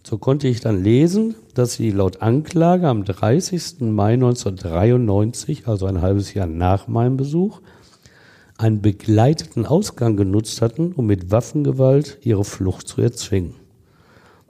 [0.04, 3.80] So konnte ich dann lesen, dass sie laut Anklage am 30.
[3.80, 7.62] Mai 1993, also ein halbes Jahr nach meinem Besuch,
[8.58, 13.54] einen begleiteten Ausgang genutzt hatten, um mit Waffengewalt ihre Flucht zu erzwingen.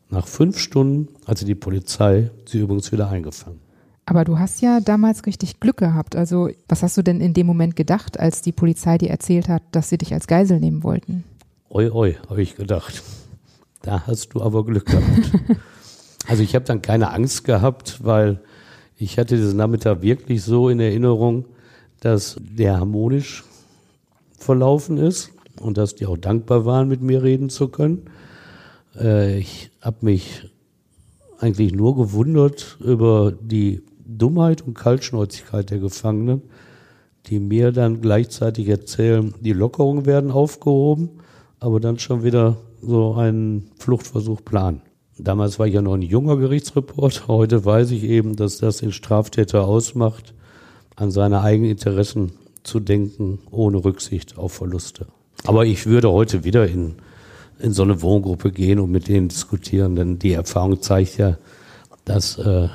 [0.09, 3.61] Nach fünf Stunden hatte die Polizei sie übrigens wieder eingefangen.
[4.05, 6.15] Aber du hast ja damals richtig Glück gehabt.
[6.15, 9.63] Also was hast du denn in dem Moment gedacht, als die Polizei dir erzählt hat,
[9.73, 11.25] dass sie dich als Geisel nehmen wollten?
[11.71, 13.03] Oi, oi, habe ich gedacht.
[13.83, 15.33] Da hast du aber Glück gehabt.
[16.29, 18.41] also ich habe dann keine Angst gehabt, weil
[18.97, 21.47] ich hatte diesen Nachmittag wirklich so in Erinnerung,
[21.99, 23.43] dass der harmonisch
[24.39, 28.09] verlaufen ist und dass die auch dankbar waren, mit mir reden zu können.
[28.99, 30.51] Äh, ich habe mich
[31.39, 36.43] eigentlich nur gewundert über die Dummheit und Kaltschnäuzigkeit der Gefangenen,
[37.27, 41.11] die mir dann gleichzeitig erzählen, die Lockerungen werden aufgehoben,
[41.61, 44.83] aber dann schon wieder so einen Fluchtversuch planen.
[45.19, 47.29] Damals war ich ja noch ein junger Gerichtsreporter.
[47.29, 50.35] Heute weiß ich eben, dass das den Straftäter ausmacht,
[50.95, 52.33] an seine eigenen Interessen
[52.63, 55.07] zu denken, ohne Rücksicht auf Verluste.
[55.45, 56.97] Aber ich würde heute wieder in,
[57.59, 61.39] in so eine Wohngruppe gehen und mit denen diskutieren, denn die Erfahrung zeigt ja,
[62.05, 62.69] dass äh,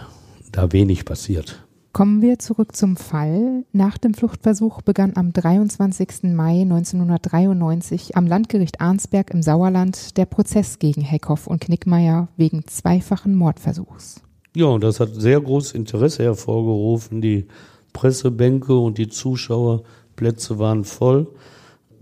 [0.52, 1.64] da wenig passiert.
[1.94, 3.66] Kommen wir zurück zum Fall.
[3.74, 6.24] Nach dem Fluchtversuch begann am 23.
[6.34, 13.36] Mai 1993 am Landgericht Arnsberg im Sauerland der Prozess gegen Heckhoff und Knickmeier wegen zweifachen
[13.36, 14.22] Mordversuchs.
[14.56, 17.22] Ja, und das hat sehr großes Interesse hervorgerufen.
[17.22, 17.48] Die
[17.92, 21.28] Pressebänke und die Zuschauerplätze waren voll.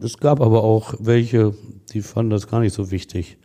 [0.02, 1.54] Es gab aber auch welche,
[1.92, 3.38] die fanden das gar nicht so wichtig.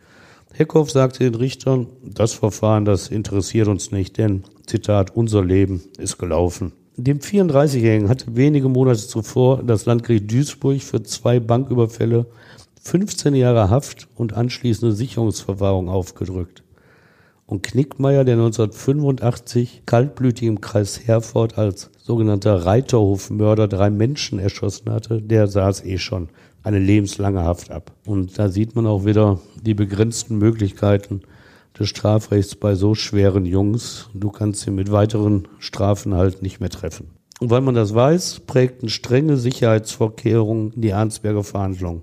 [0.53, 6.17] Heckhoff sagte den Richtern, das Verfahren, das interessiert uns nicht, denn, Zitat, unser Leben ist
[6.17, 6.71] gelaufen.
[6.95, 12.25] Dem 34-Jährigen hatte wenige Monate zuvor das Landgericht Duisburg für zwei Banküberfälle
[12.81, 16.63] 15 Jahre Haft und anschließende Sicherungsverwahrung aufgedrückt.
[17.47, 25.21] Und Knickmeier, der 1985 kaltblütig im Kreis Herford als sogenannter Reiterhofmörder drei Menschen erschossen hatte,
[25.21, 26.29] der saß eh schon
[26.65, 27.91] eine lebenslange Haft ab.
[28.05, 31.21] Und da sieht man auch wieder die begrenzten Möglichkeiten
[31.77, 34.09] des Strafrechts bei so schweren Jungs.
[34.13, 37.11] Du kannst sie mit weiteren Strafen halt nicht mehr treffen.
[37.39, 42.01] Und weil man das weiß, prägten strenge Sicherheitsvorkehrungen die Arnsberger Verhandlungen.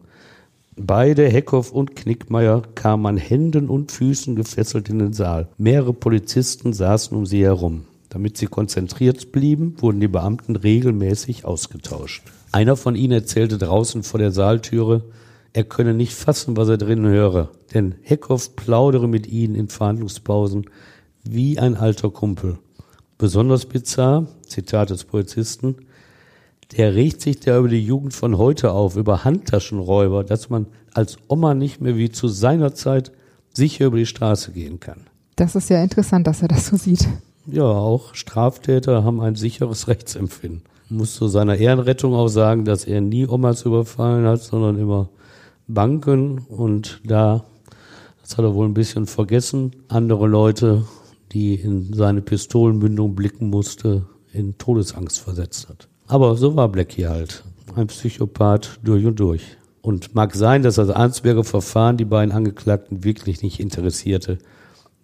[0.76, 5.48] Beide, Heckhoff und Knickmeier, kamen an Händen und Füßen gefesselt in den Saal.
[5.58, 7.84] Mehrere Polizisten saßen um sie herum.
[8.12, 12.22] Damit sie konzentriert blieben, wurden die Beamten regelmäßig ausgetauscht.
[12.50, 15.04] Einer von ihnen erzählte draußen vor der Saaltüre,
[15.54, 20.66] er könne nicht fassen, was er drinnen höre, denn Heckhoff plaudere mit ihnen in Verhandlungspausen
[21.24, 22.58] wie ein alter Kumpel.
[23.16, 25.76] Besonders bizarr, Zitat des Polizisten,
[26.76, 31.16] der regt sich da über die Jugend von heute auf, über Handtaschenräuber, dass man als
[31.28, 33.10] Oma nicht mehr wie zu seiner Zeit
[33.54, 35.06] sicher über die Straße gehen kann.
[35.36, 37.08] Das ist ja interessant, dass er das so sieht.
[37.46, 43.00] Ja, auch Straftäter haben ein sicheres Rechtsempfinden muss zu seiner Ehrenrettung auch sagen, dass er
[43.00, 45.08] nie Omas überfallen hat, sondern immer
[45.66, 47.44] Banken und da,
[48.20, 50.84] das hat er wohl ein bisschen vergessen, andere Leute,
[51.32, 55.88] die in seine Pistolenmündung blicken musste, in Todesangst versetzt hat.
[56.06, 57.44] Aber so war Blackie halt.
[57.74, 59.42] Ein Psychopath durch und durch.
[59.80, 64.38] Und mag sein, dass das Arnsberger Verfahren die beiden Angeklagten wirklich nicht interessierte.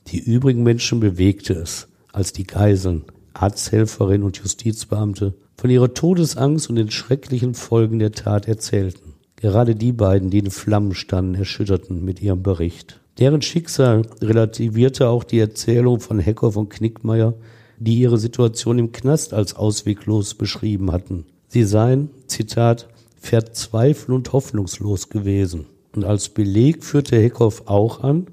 [0.09, 6.75] Die übrigen Menschen bewegte es, als die Geiseln, Arzthelferin und Justizbeamte von ihrer Todesangst und
[6.75, 9.15] den schrecklichen Folgen der Tat erzählten.
[9.37, 13.01] Gerade die beiden, die in Flammen standen, erschütterten mit ihrem Bericht.
[13.21, 17.35] Deren Schicksal relativierte auch die Erzählung von Hecker von Knickmeier,
[17.79, 21.25] die ihre Situation im Knast als ausweglos beschrieben hatten.
[21.47, 22.89] Sie seien, Zitat,
[23.21, 25.67] verzweifelt und hoffnungslos gewesen.
[25.95, 28.27] Und als Beleg führte Heckhoff auch an,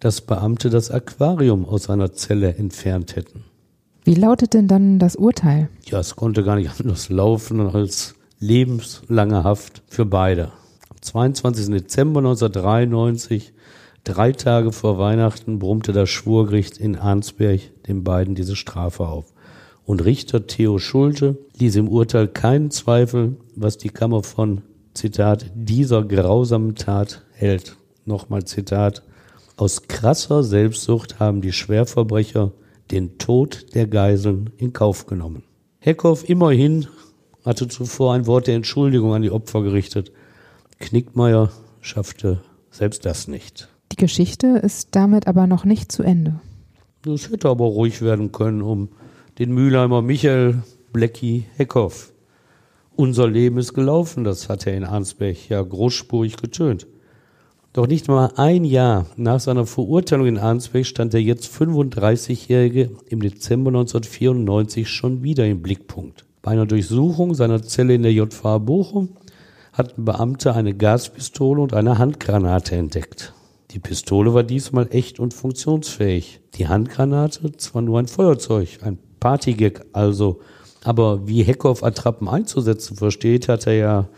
[0.00, 3.44] dass Beamte das Aquarium aus seiner Zelle entfernt hätten.
[4.04, 5.68] Wie lautet denn dann das Urteil?
[5.84, 10.52] Ja, es konnte gar nicht anders laufen als lebenslange Haft für beide.
[10.88, 11.66] Am 22.
[11.66, 13.52] Dezember 1993,
[14.04, 19.26] drei Tage vor Weihnachten, brummte das Schwurgericht in Arnsberg den beiden diese Strafe auf.
[19.84, 24.62] Und Richter Theo Schulte ließ im Urteil keinen Zweifel, was die Kammer von,
[24.94, 27.76] Zitat, dieser grausamen Tat hält.
[28.04, 29.02] Nochmal Zitat.
[29.58, 32.52] Aus krasser Selbstsucht haben die Schwerverbrecher
[32.92, 35.42] den Tod der Geiseln in Kauf genommen.
[35.80, 36.86] Heckhoff immerhin
[37.44, 40.12] hatte zuvor ein Wort der Entschuldigung an die Opfer gerichtet.
[40.78, 42.40] Knickmeier schaffte
[42.70, 43.68] selbst das nicht.
[43.90, 46.38] Die Geschichte ist damit aber noch nicht zu Ende.
[47.04, 48.90] Es hätte aber ruhig werden können um
[49.40, 52.12] den Mülheimer Michael Blecki Heckhoff.
[52.94, 56.86] Unser Leben ist gelaufen, das hat er in Arnsberg ja großspurig getönt.
[57.78, 63.20] Doch nicht mal ein Jahr nach seiner Verurteilung in Arnsberg stand der jetzt 35-Jährige im
[63.20, 66.24] Dezember 1994 schon wieder im Blickpunkt.
[66.42, 69.10] Bei einer Durchsuchung seiner Zelle in der JVA Bochum
[69.72, 73.32] hatten Beamte eine Gaspistole und eine Handgranate entdeckt.
[73.70, 76.40] Die Pistole war diesmal echt und funktionsfähig.
[76.54, 80.40] Die Handgranate zwar nur ein Feuerzeug, ein Partygag also,
[80.82, 84.08] aber wie Heckhoff Attrappen einzusetzen versteht, hat er ja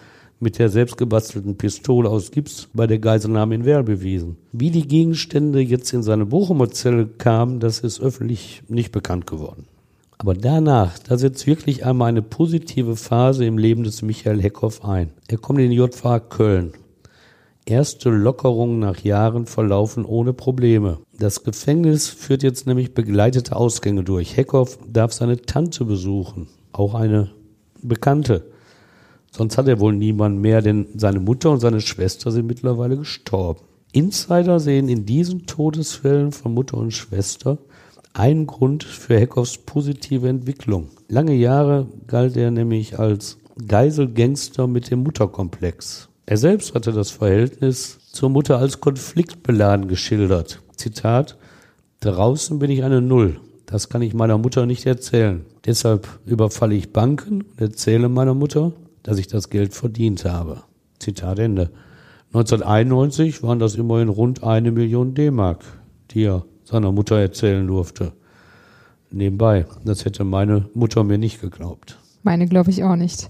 [0.40, 4.37] mit der selbstgebastelten Pistole aus Gips bei der Geiselnahme in Werl bewiesen.
[4.53, 9.66] Wie die Gegenstände jetzt in seine Bochumer Zelle kamen, das ist öffentlich nicht bekannt geworden.
[10.16, 15.11] Aber danach, da setzt wirklich einmal eine positive Phase im Leben des Michael Heckhoff ein.
[15.29, 16.72] Er kommt in die JVA Köln.
[17.64, 20.98] Erste Lockerungen nach Jahren verlaufen ohne Probleme.
[21.18, 24.37] Das Gefängnis führt jetzt nämlich begleitete Ausgänge durch.
[24.37, 27.31] Heckhoff darf seine Tante besuchen, auch eine
[27.83, 28.49] Bekannte.
[29.30, 33.60] Sonst hat er wohl niemand mehr, denn seine Mutter und seine Schwester sind mittlerweile gestorben.
[33.92, 37.58] Insider sehen in diesen Todesfällen von Mutter und Schwester
[38.12, 40.88] einen Grund für Heckhoffs positive Entwicklung.
[41.08, 46.08] Lange Jahre galt er nämlich als Geiselgangster mit dem Mutterkomplex.
[46.26, 50.62] Er selbst hatte das Verhältnis zur Mutter als konfliktbeladen geschildert.
[50.76, 51.36] Zitat,
[52.00, 53.40] draußen bin ich eine Null.
[53.66, 55.44] Das kann ich meiner Mutter nicht erzählen.
[55.66, 60.62] Deshalb überfalle ich Banken und erzähle meiner Mutter, dass ich das Geld verdient habe.
[60.98, 61.70] Zitat Ende.
[62.32, 65.64] 1991 waren das immerhin rund eine Million D-Mark,
[66.12, 68.12] die er seiner Mutter erzählen durfte.
[69.10, 71.98] Nebenbei, das hätte meine Mutter mir nicht geglaubt.
[72.22, 73.28] Meine glaube ich auch nicht.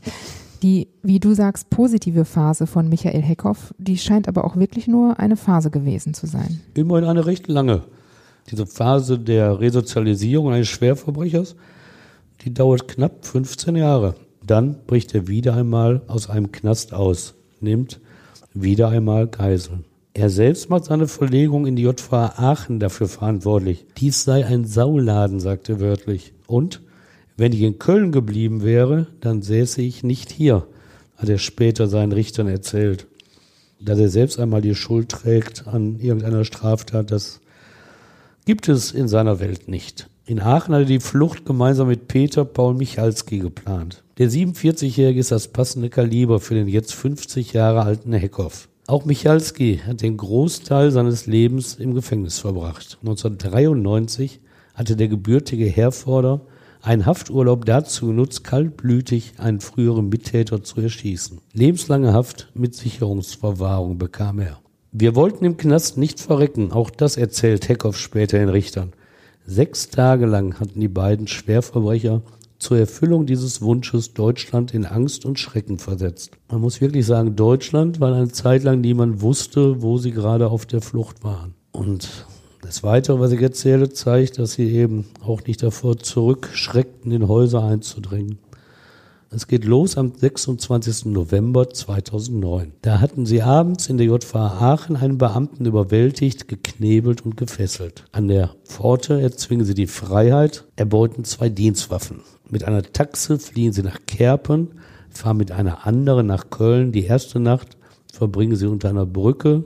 [0.62, 5.18] Die, wie du sagst, positive Phase von Michael Heckhoff, die scheint aber auch wirklich nur
[5.18, 6.60] eine Phase gewesen zu sein.
[6.74, 7.84] Immerhin eine recht lange.
[8.50, 11.56] Diese Phase der Resozialisierung eines Schwerverbrechers,
[12.42, 14.16] die dauert knapp 15 Jahre.
[14.50, 18.00] Dann bricht er wieder einmal aus einem Knast aus, nimmt
[18.52, 19.84] wieder einmal Geiseln.
[20.12, 23.86] Er selbst macht seine Verlegung in die JVA Aachen dafür verantwortlich.
[23.98, 26.32] Dies sei ein Sauladen, sagte er wörtlich.
[26.48, 26.80] Und
[27.36, 30.66] wenn ich in Köln geblieben wäre, dann säße ich nicht hier,
[31.16, 33.06] hat er später seinen Richtern erzählt.
[33.78, 37.38] Dass er selbst einmal die Schuld trägt an irgendeiner Straftat, das
[38.46, 40.08] gibt es in seiner Welt nicht.
[40.26, 44.02] In Aachen hat er die Flucht gemeinsam mit Peter Paul Michalski geplant.
[44.20, 48.68] Der 47-Jährige ist das passende Kaliber für den jetzt 50 Jahre alten Heckhoff.
[48.86, 52.98] Auch Michalski hat den Großteil seines Lebens im Gefängnis verbracht.
[53.00, 54.40] 1993
[54.74, 56.42] hatte der gebürtige Herforder
[56.82, 61.38] einen Hafturlaub dazu genutzt, kaltblütig einen früheren Mittäter zu erschießen.
[61.54, 64.60] Lebenslange Haft mit Sicherungsverwahrung bekam er.
[64.92, 68.92] Wir wollten im Knast nicht verrecken, auch das erzählt Heckhoff später den Richtern.
[69.46, 72.20] Sechs Tage lang hatten die beiden Schwerverbrecher
[72.60, 76.32] zur Erfüllung dieses Wunsches Deutschland in Angst und Schrecken versetzt.
[76.50, 80.66] Man muss wirklich sagen, Deutschland, weil eine Zeit lang niemand wusste, wo sie gerade auf
[80.66, 81.54] der Flucht waren.
[81.72, 82.26] Und
[82.62, 87.64] das Weitere, was ich erzähle, zeigt, dass sie eben auch nicht davor zurückschreckten, in Häuser
[87.64, 88.38] einzudringen.
[89.32, 91.06] Es geht los am 26.
[91.06, 92.72] November 2009.
[92.82, 98.04] Da hatten sie abends in der JVA Aachen einen Beamten überwältigt, geknebelt und gefesselt.
[98.10, 102.22] An der Pforte erzwingen sie die Freiheit, erbeuten zwei Dienstwaffen.
[102.50, 104.72] Mit einer Taxe fliehen sie nach Kerpen,
[105.08, 106.90] fahren mit einer anderen nach Köln.
[106.92, 107.76] Die erste Nacht
[108.12, 109.64] verbringen sie unter einer Brücke,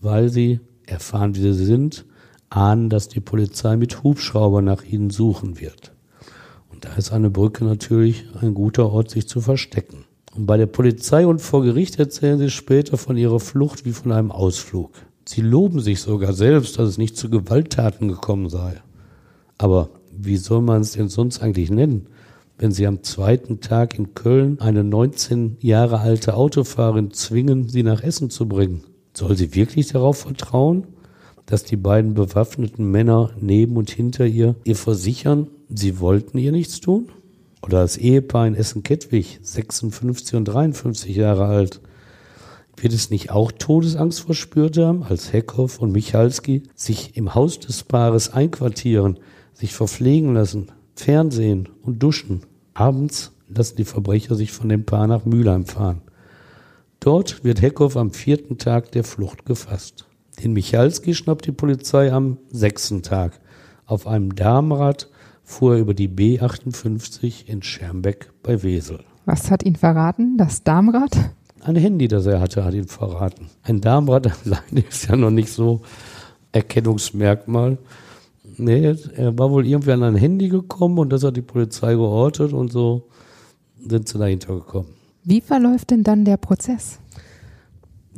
[0.00, 2.06] weil sie, erfahren wie sie sind,
[2.48, 5.92] ahnen, dass die Polizei mit Hubschrauber nach ihnen suchen wird.
[6.70, 10.04] Und da ist eine Brücke natürlich ein guter Ort, sich zu verstecken.
[10.34, 14.10] Und bei der Polizei und vor Gericht erzählen sie später von ihrer Flucht wie von
[14.10, 14.90] einem Ausflug.
[15.26, 18.80] Sie loben sich sogar selbst, dass es nicht zu Gewalttaten gekommen sei.
[19.58, 22.08] Aber wie soll man es denn sonst eigentlich nennen?
[22.58, 28.02] Wenn Sie am zweiten Tag in Köln eine 19 Jahre alte Autofahrerin zwingen, sie nach
[28.02, 28.84] Essen zu bringen?
[29.14, 30.86] Soll sie wirklich darauf vertrauen,
[31.46, 36.80] dass die beiden bewaffneten Männer neben und hinter ihr ihr versichern, sie wollten ihr nichts
[36.80, 37.08] tun?
[37.62, 41.80] Oder das Ehepaar in Essen-Kettwig, 56 und 53 Jahre alt,
[42.76, 47.84] wird es nicht auch Todesangst verspürt haben, als Heckhoff und Michalski sich im Haus des
[47.84, 49.18] Paares einquartieren,
[49.52, 52.42] sich verpflegen lassen, Fernsehen und duschen?
[52.74, 56.02] Abends lassen die Verbrecher sich von dem Paar nach Mülheim fahren.
[57.00, 60.06] Dort wird Heckhoff am vierten Tag der Flucht gefasst.
[60.42, 63.40] Den Michalski schnappt die Polizei am sechsten Tag.
[63.86, 65.10] Auf einem Darmrad
[65.42, 69.00] fuhr er über die B58 in Schermbeck bei Wesel.
[69.24, 70.36] Was hat ihn verraten?
[70.36, 71.16] Das Darmrad?
[71.60, 73.48] Ein Handy, das er hatte, hat ihn verraten.
[73.62, 75.82] Ein Darmrad alleine ist ja noch nicht so
[76.52, 77.78] Erkennungsmerkmal.
[78.56, 82.52] Nee, er war wohl irgendwie an ein Handy gekommen und das hat die Polizei geortet
[82.52, 83.08] und so
[83.78, 84.88] sind sie dahinter gekommen.
[85.24, 86.98] Wie verläuft denn dann der Prozess?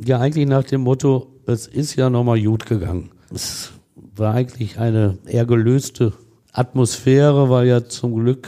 [0.03, 3.11] Ja, eigentlich nach dem Motto, es ist ja nochmal gut gegangen.
[3.33, 3.71] Es
[4.15, 6.13] war eigentlich eine eher gelöste
[6.51, 8.47] Atmosphäre, weil ja zum Glück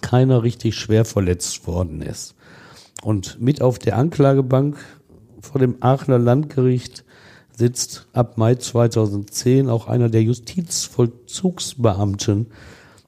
[0.00, 2.34] keiner richtig schwer verletzt worden ist.
[3.02, 4.76] Und mit auf der Anklagebank
[5.40, 7.04] vor dem Aachener Landgericht
[7.58, 12.46] sitzt ab Mai 2010 auch einer der Justizvollzugsbeamten,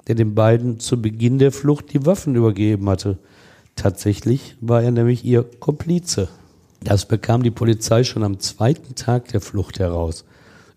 [0.09, 3.19] der den beiden zu Beginn der Flucht die Waffen übergeben hatte.
[3.77, 6.27] Tatsächlich war er nämlich ihr Komplize.
[6.83, 10.25] Das bekam die Polizei schon am zweiten Tag der Flucht heraus.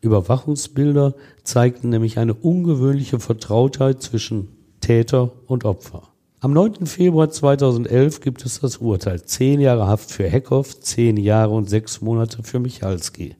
[0.01, 4.49] Überwachungsbilder zeigten nämlich eine ungewöhnliche Vertrautheit zwischen
[4.82, 6.03] Täter und Opfer.
[6.41, 6.86] Am 9.
[6.86, 9.24] Februar 2011 gibt es das Urteil.
[9.24, 13.36] Zehn Jahre Haft für Heckhoff, zehn Jahre und sechs Monate für Michalski.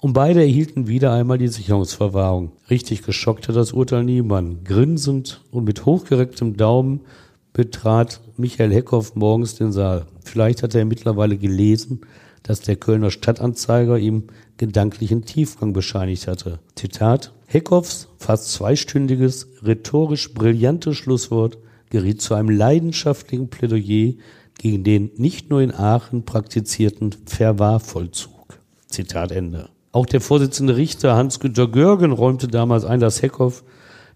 [0.00, 2.52] Und beide erhielten wieder einmal die Sicherungsverwahrung.
[2.70, 4.64] Richtig geschockt hat das Urteil niemand.
[4.64, 7.00] Grinsend und mit hochgerecktem Daumen
[7.52, 10.06] betrat Michael Heckhoff morgens den Saal.
[10.24, 12.02] Vielleicht hat er mittlerweile gelesen,
[12.44, 14.24] dass der Kölner Stadtanzeiger ihm
[14.56, 16.60] gedanklichen Tiefgang bescheinigt hatte.
[16.76, 21.58] Zitat Heckhoffs fast zweistündiges, rhetorisch brillantes Schlusswort
[21.90, 24.14] geriet zu einem leidenschaftlichen Plädoyer
[24.58, 28.60] gegen den nicht nur in Aachen praktizierten Verwahrvollzug.
[28.86, 29.70] Zitat Ende.
[29.98, 33.64] Auch der Vorsitzende Richter Hans-Günter Görgen räumte damals ein, dass Heckhoff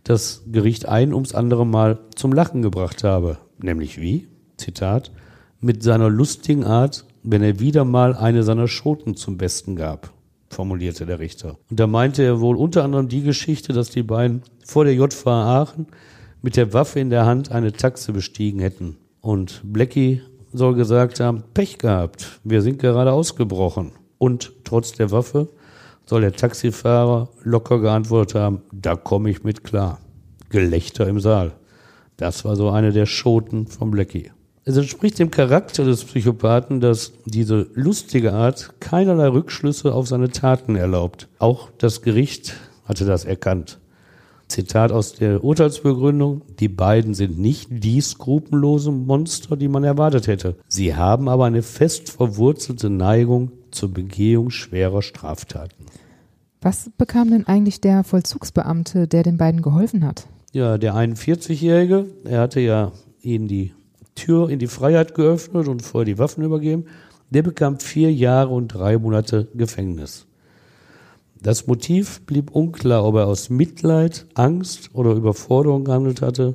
[0.05, 3.39] das Gericht ein ums andere Mal zum Lachen gebracht habe.
[3.59, 4.29] Nämlich wie?
[4.59, 5.11] Zitat.
[5.61, 10.13] Mit seiner lustigen Art, wenn er wieder mal eine seiner Schoten zum Besten gab,
[10.51, 11.59] formulierte der Richter.
[11.69, 15.63] Und da meinte er wohl unter anderem die Geschichte, dass die beiden vor der JVA
[15.63, 15.89] Aachen
[16.43, 18.99] mit der Waffe in der Hand eine Taxe bestiegen hätten.
[19.21, 20.23] Und Blackie
[20.53, 23.91] soll gesagt haben, Pech gehabt, wir sind gerade ausgebrochen.
[24.19, 25.49] Und trotz der Waffe
[26.07, 29.99] soll der Taxifahrer locker geantwortet haben, da komme ich mit klar.
[30.49, 31.53] Gelächter im Saal.
[32.17, 34.31] Das war so eine der Schoten von Blackie.
[34.65, 40.77] Es entspricht dem Charakter des Psychopathen, dass diese lustige Art keinerlei Rückschlüsse auf seine Taten
[40.77, 41.29] erlaubt.
[41.39, 43.81] Auch das Gericht hatte das erkannt.
[44.53, 50.57] Zitat aus der Urteilsbegründung, die beiden sind nicht die skrupellosen Monster, die man erwartet hätte.
[50.69, 55.87] Sie haben aber eine fest verwurzelte Neigung zur Begehung schwerer Straftaten.
[56.61, 60.29] Was bekam denn eigentlich der Vollzugsbeamte, der den beiden geholfen hat?
[60.53, 62.93] Ja, der 41-Jährige, er hatte ja
[63.23, 63.73] ihnen die
[64.15, 66.85] Tür in die Freiheit geöffnet und vorher die Waffen übergeben.
[67.31, 70.27] Der bekam vier Jahre und drei Monate Gefängnis.
[71.43, 76.55] Das Motiv blieb unklar, ob er aus Mitleid, Angst oder Überforderung gehandelt hatte.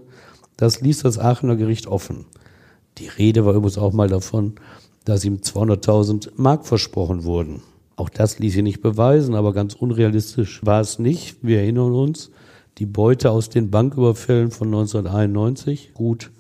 [0.56, 2.26] Das ließ das Aachener Gericht offen.
[2.98, 4.54] Die Rede war übrigens auch mal davon,
[5.04, 7.64] dass ihm 200.000 Mark versprochen wurden.
[7.98, 11.40] Auch das ließ sich nicht beweisen, aber ganz unrealistisch war es nicht.
[11.42, 12.32] Wir erinnern uns,
[12.78, 16.32] die Beute aus den Banküberfällen von 1991, gut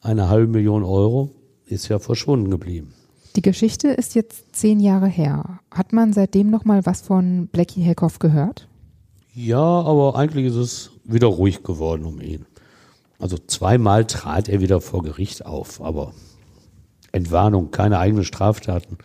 [0.00, 1.30] eine halbe Million Euro,
[1.66, 2.94] ist ja verschwunden geblieben.
[3.36, 5.60] Die Geschichte ist jetzt zehn Jahre her.
[5.70, 8.66] Hat man seitdem noch mal was von Blackie Heckhoff gehört?
[9.34, 12.46] Ja, aber eigentlich ist es wieder ruhig geworden um ihn.
[13.18, 16.14] Also zweimal trat er wieder vor Gericht auf, aber
[17.12, 18.96] Entwarnung, keine eigenen Straftaten.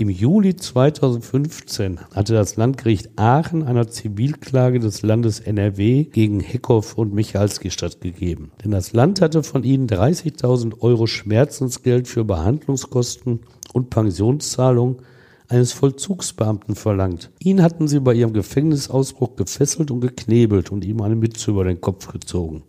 [0.00, 7.12] Im Juli 2015 hatte das Landgericht Aachen einer Zivilklage des Landes NRW gegen Heckhoff und
[7.12, 8.50] Michalski stattgegeben.
[8.64, 13.40] Denn das Land hatte von ihnen 30.000 Euro Schmerzensgeld für Behandlungskosten
[13.74, 15.02] und Pensionszahlung
[15.48, 17.30] eines Vollzugsbeamten verlangt.
[17.38, 21.82] Ihn hatten sie bei ihrem Gefängnisausbruch gefesselt und geknebelt und ihm eine Mütze über den
[21.82, 22.62] Kopf gezogen.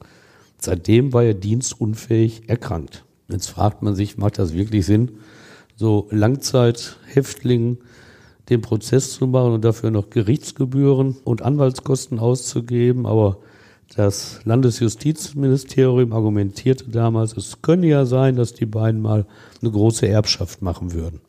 [0.58, 3.06] Seitdem war er dienstunfähig erkrankt.
[3.30, 5.12] Jetzt fragt man sich, macht das wirklich Sinn,
[5.82, 7.80] so Langzeithäftlingen
[8.50, 13.40] den Prozess zu machen und dafür noch Gerichtsgebühren und Anwaltskosten auszugeben, aber
[13.96, 19.26] das Landesjustizministerium argumentierte damals, es könne ja sein, dass die beiden mal
[19.60, 21.20] eine große Erbschaft machen würden.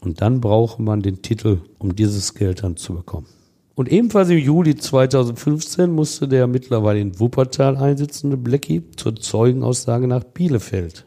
[0.00, 3.26] Und dann brauche man den Titel, um dieses Geld dann zu bekommen.
[3.74, 10.24] Und ebenfalls im Juli 2015 musste der mittlerweile in Wuppertal einsitzende Blackie zur Zeugenaussage nach
[10.24, 11.04] Bielefeld.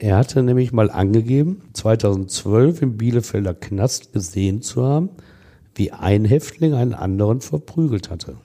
[0.00, 5.10] Er hatte nämlich mal angegeben, 2012 im Bielefelder Knast gesehen zu haben,
[5.74, 8.36] wie ein Häftling einen anderen verprügelt hatte.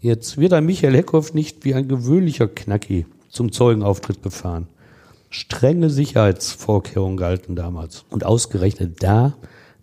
[0.00, 4.68] Jetzt wird ein Michael Heckhoff nicht wie ein gewöhnlicher Knacki zum Zeugenauftritt gefahren.
[5.28, 8.04] Strenge Sicherheitsvorkehrungen galten damals.
[8.10, 9.34] Und ausgerechnet da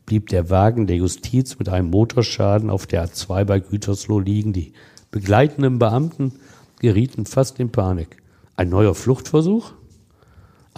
[0.06, 4.54] blieb der Wagen der Justiz mit einem Motorschaden auf der A2 bei Gütersloh liegen.
[4.54, 4.74] Die
[5.12, 6.34] begleitenden Beamten
[6.80, 8.18] gerieten fast in Panik.
[8.56, 9.74] Ein neuer Fluchtversuch?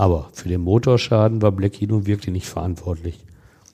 [0.02, 3.24] Aber für den Motorschaden war Blackie nun wirklich nicht verantwortlich.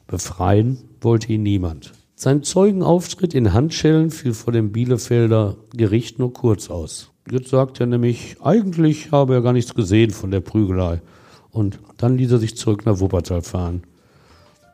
[0.07, 1.93] Befreien wollte ihn niemand.
[2.15, 7.11] Sein Zeugenauftritt in Handschellen fiel vor dem Bielefelder Gericht nur kurz aus.
[7.31, 11.01] Jetzt sagt er nämlich, eigentlich habe er gar nichts gesehen von der Prügelei.
[11.49, 13.83] Und dann ließ er sich zurück nach Wuppertal fahren.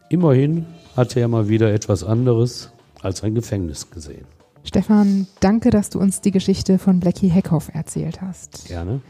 [0.09, 2.71] Immerhin hatte er mal wieder etwas anderes
[3.03, 4.25] als ein Gefängnis gesehen.
[4.63, 8.65] Stefan, danke, dass du uns die Geschichte von Blackie Heckhoff erzählt hast.
[8.65, 9.01] Gerne.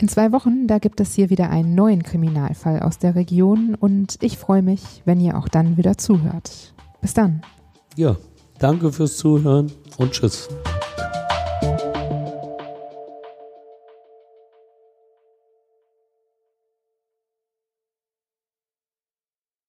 [0.00, 4.16] In zwei Wochen, da gibt es hier wieder einen neuen Kriminalfall aus der Region und
[4.22, 6.72] ich freue mich, wenn ihr auch dann wieder zuhört.
[7.00, 7.42] Bis dann.
[7.96, 8.16] Ja,
[8.60, 10.48] danke fürs Zuhören und tschüss.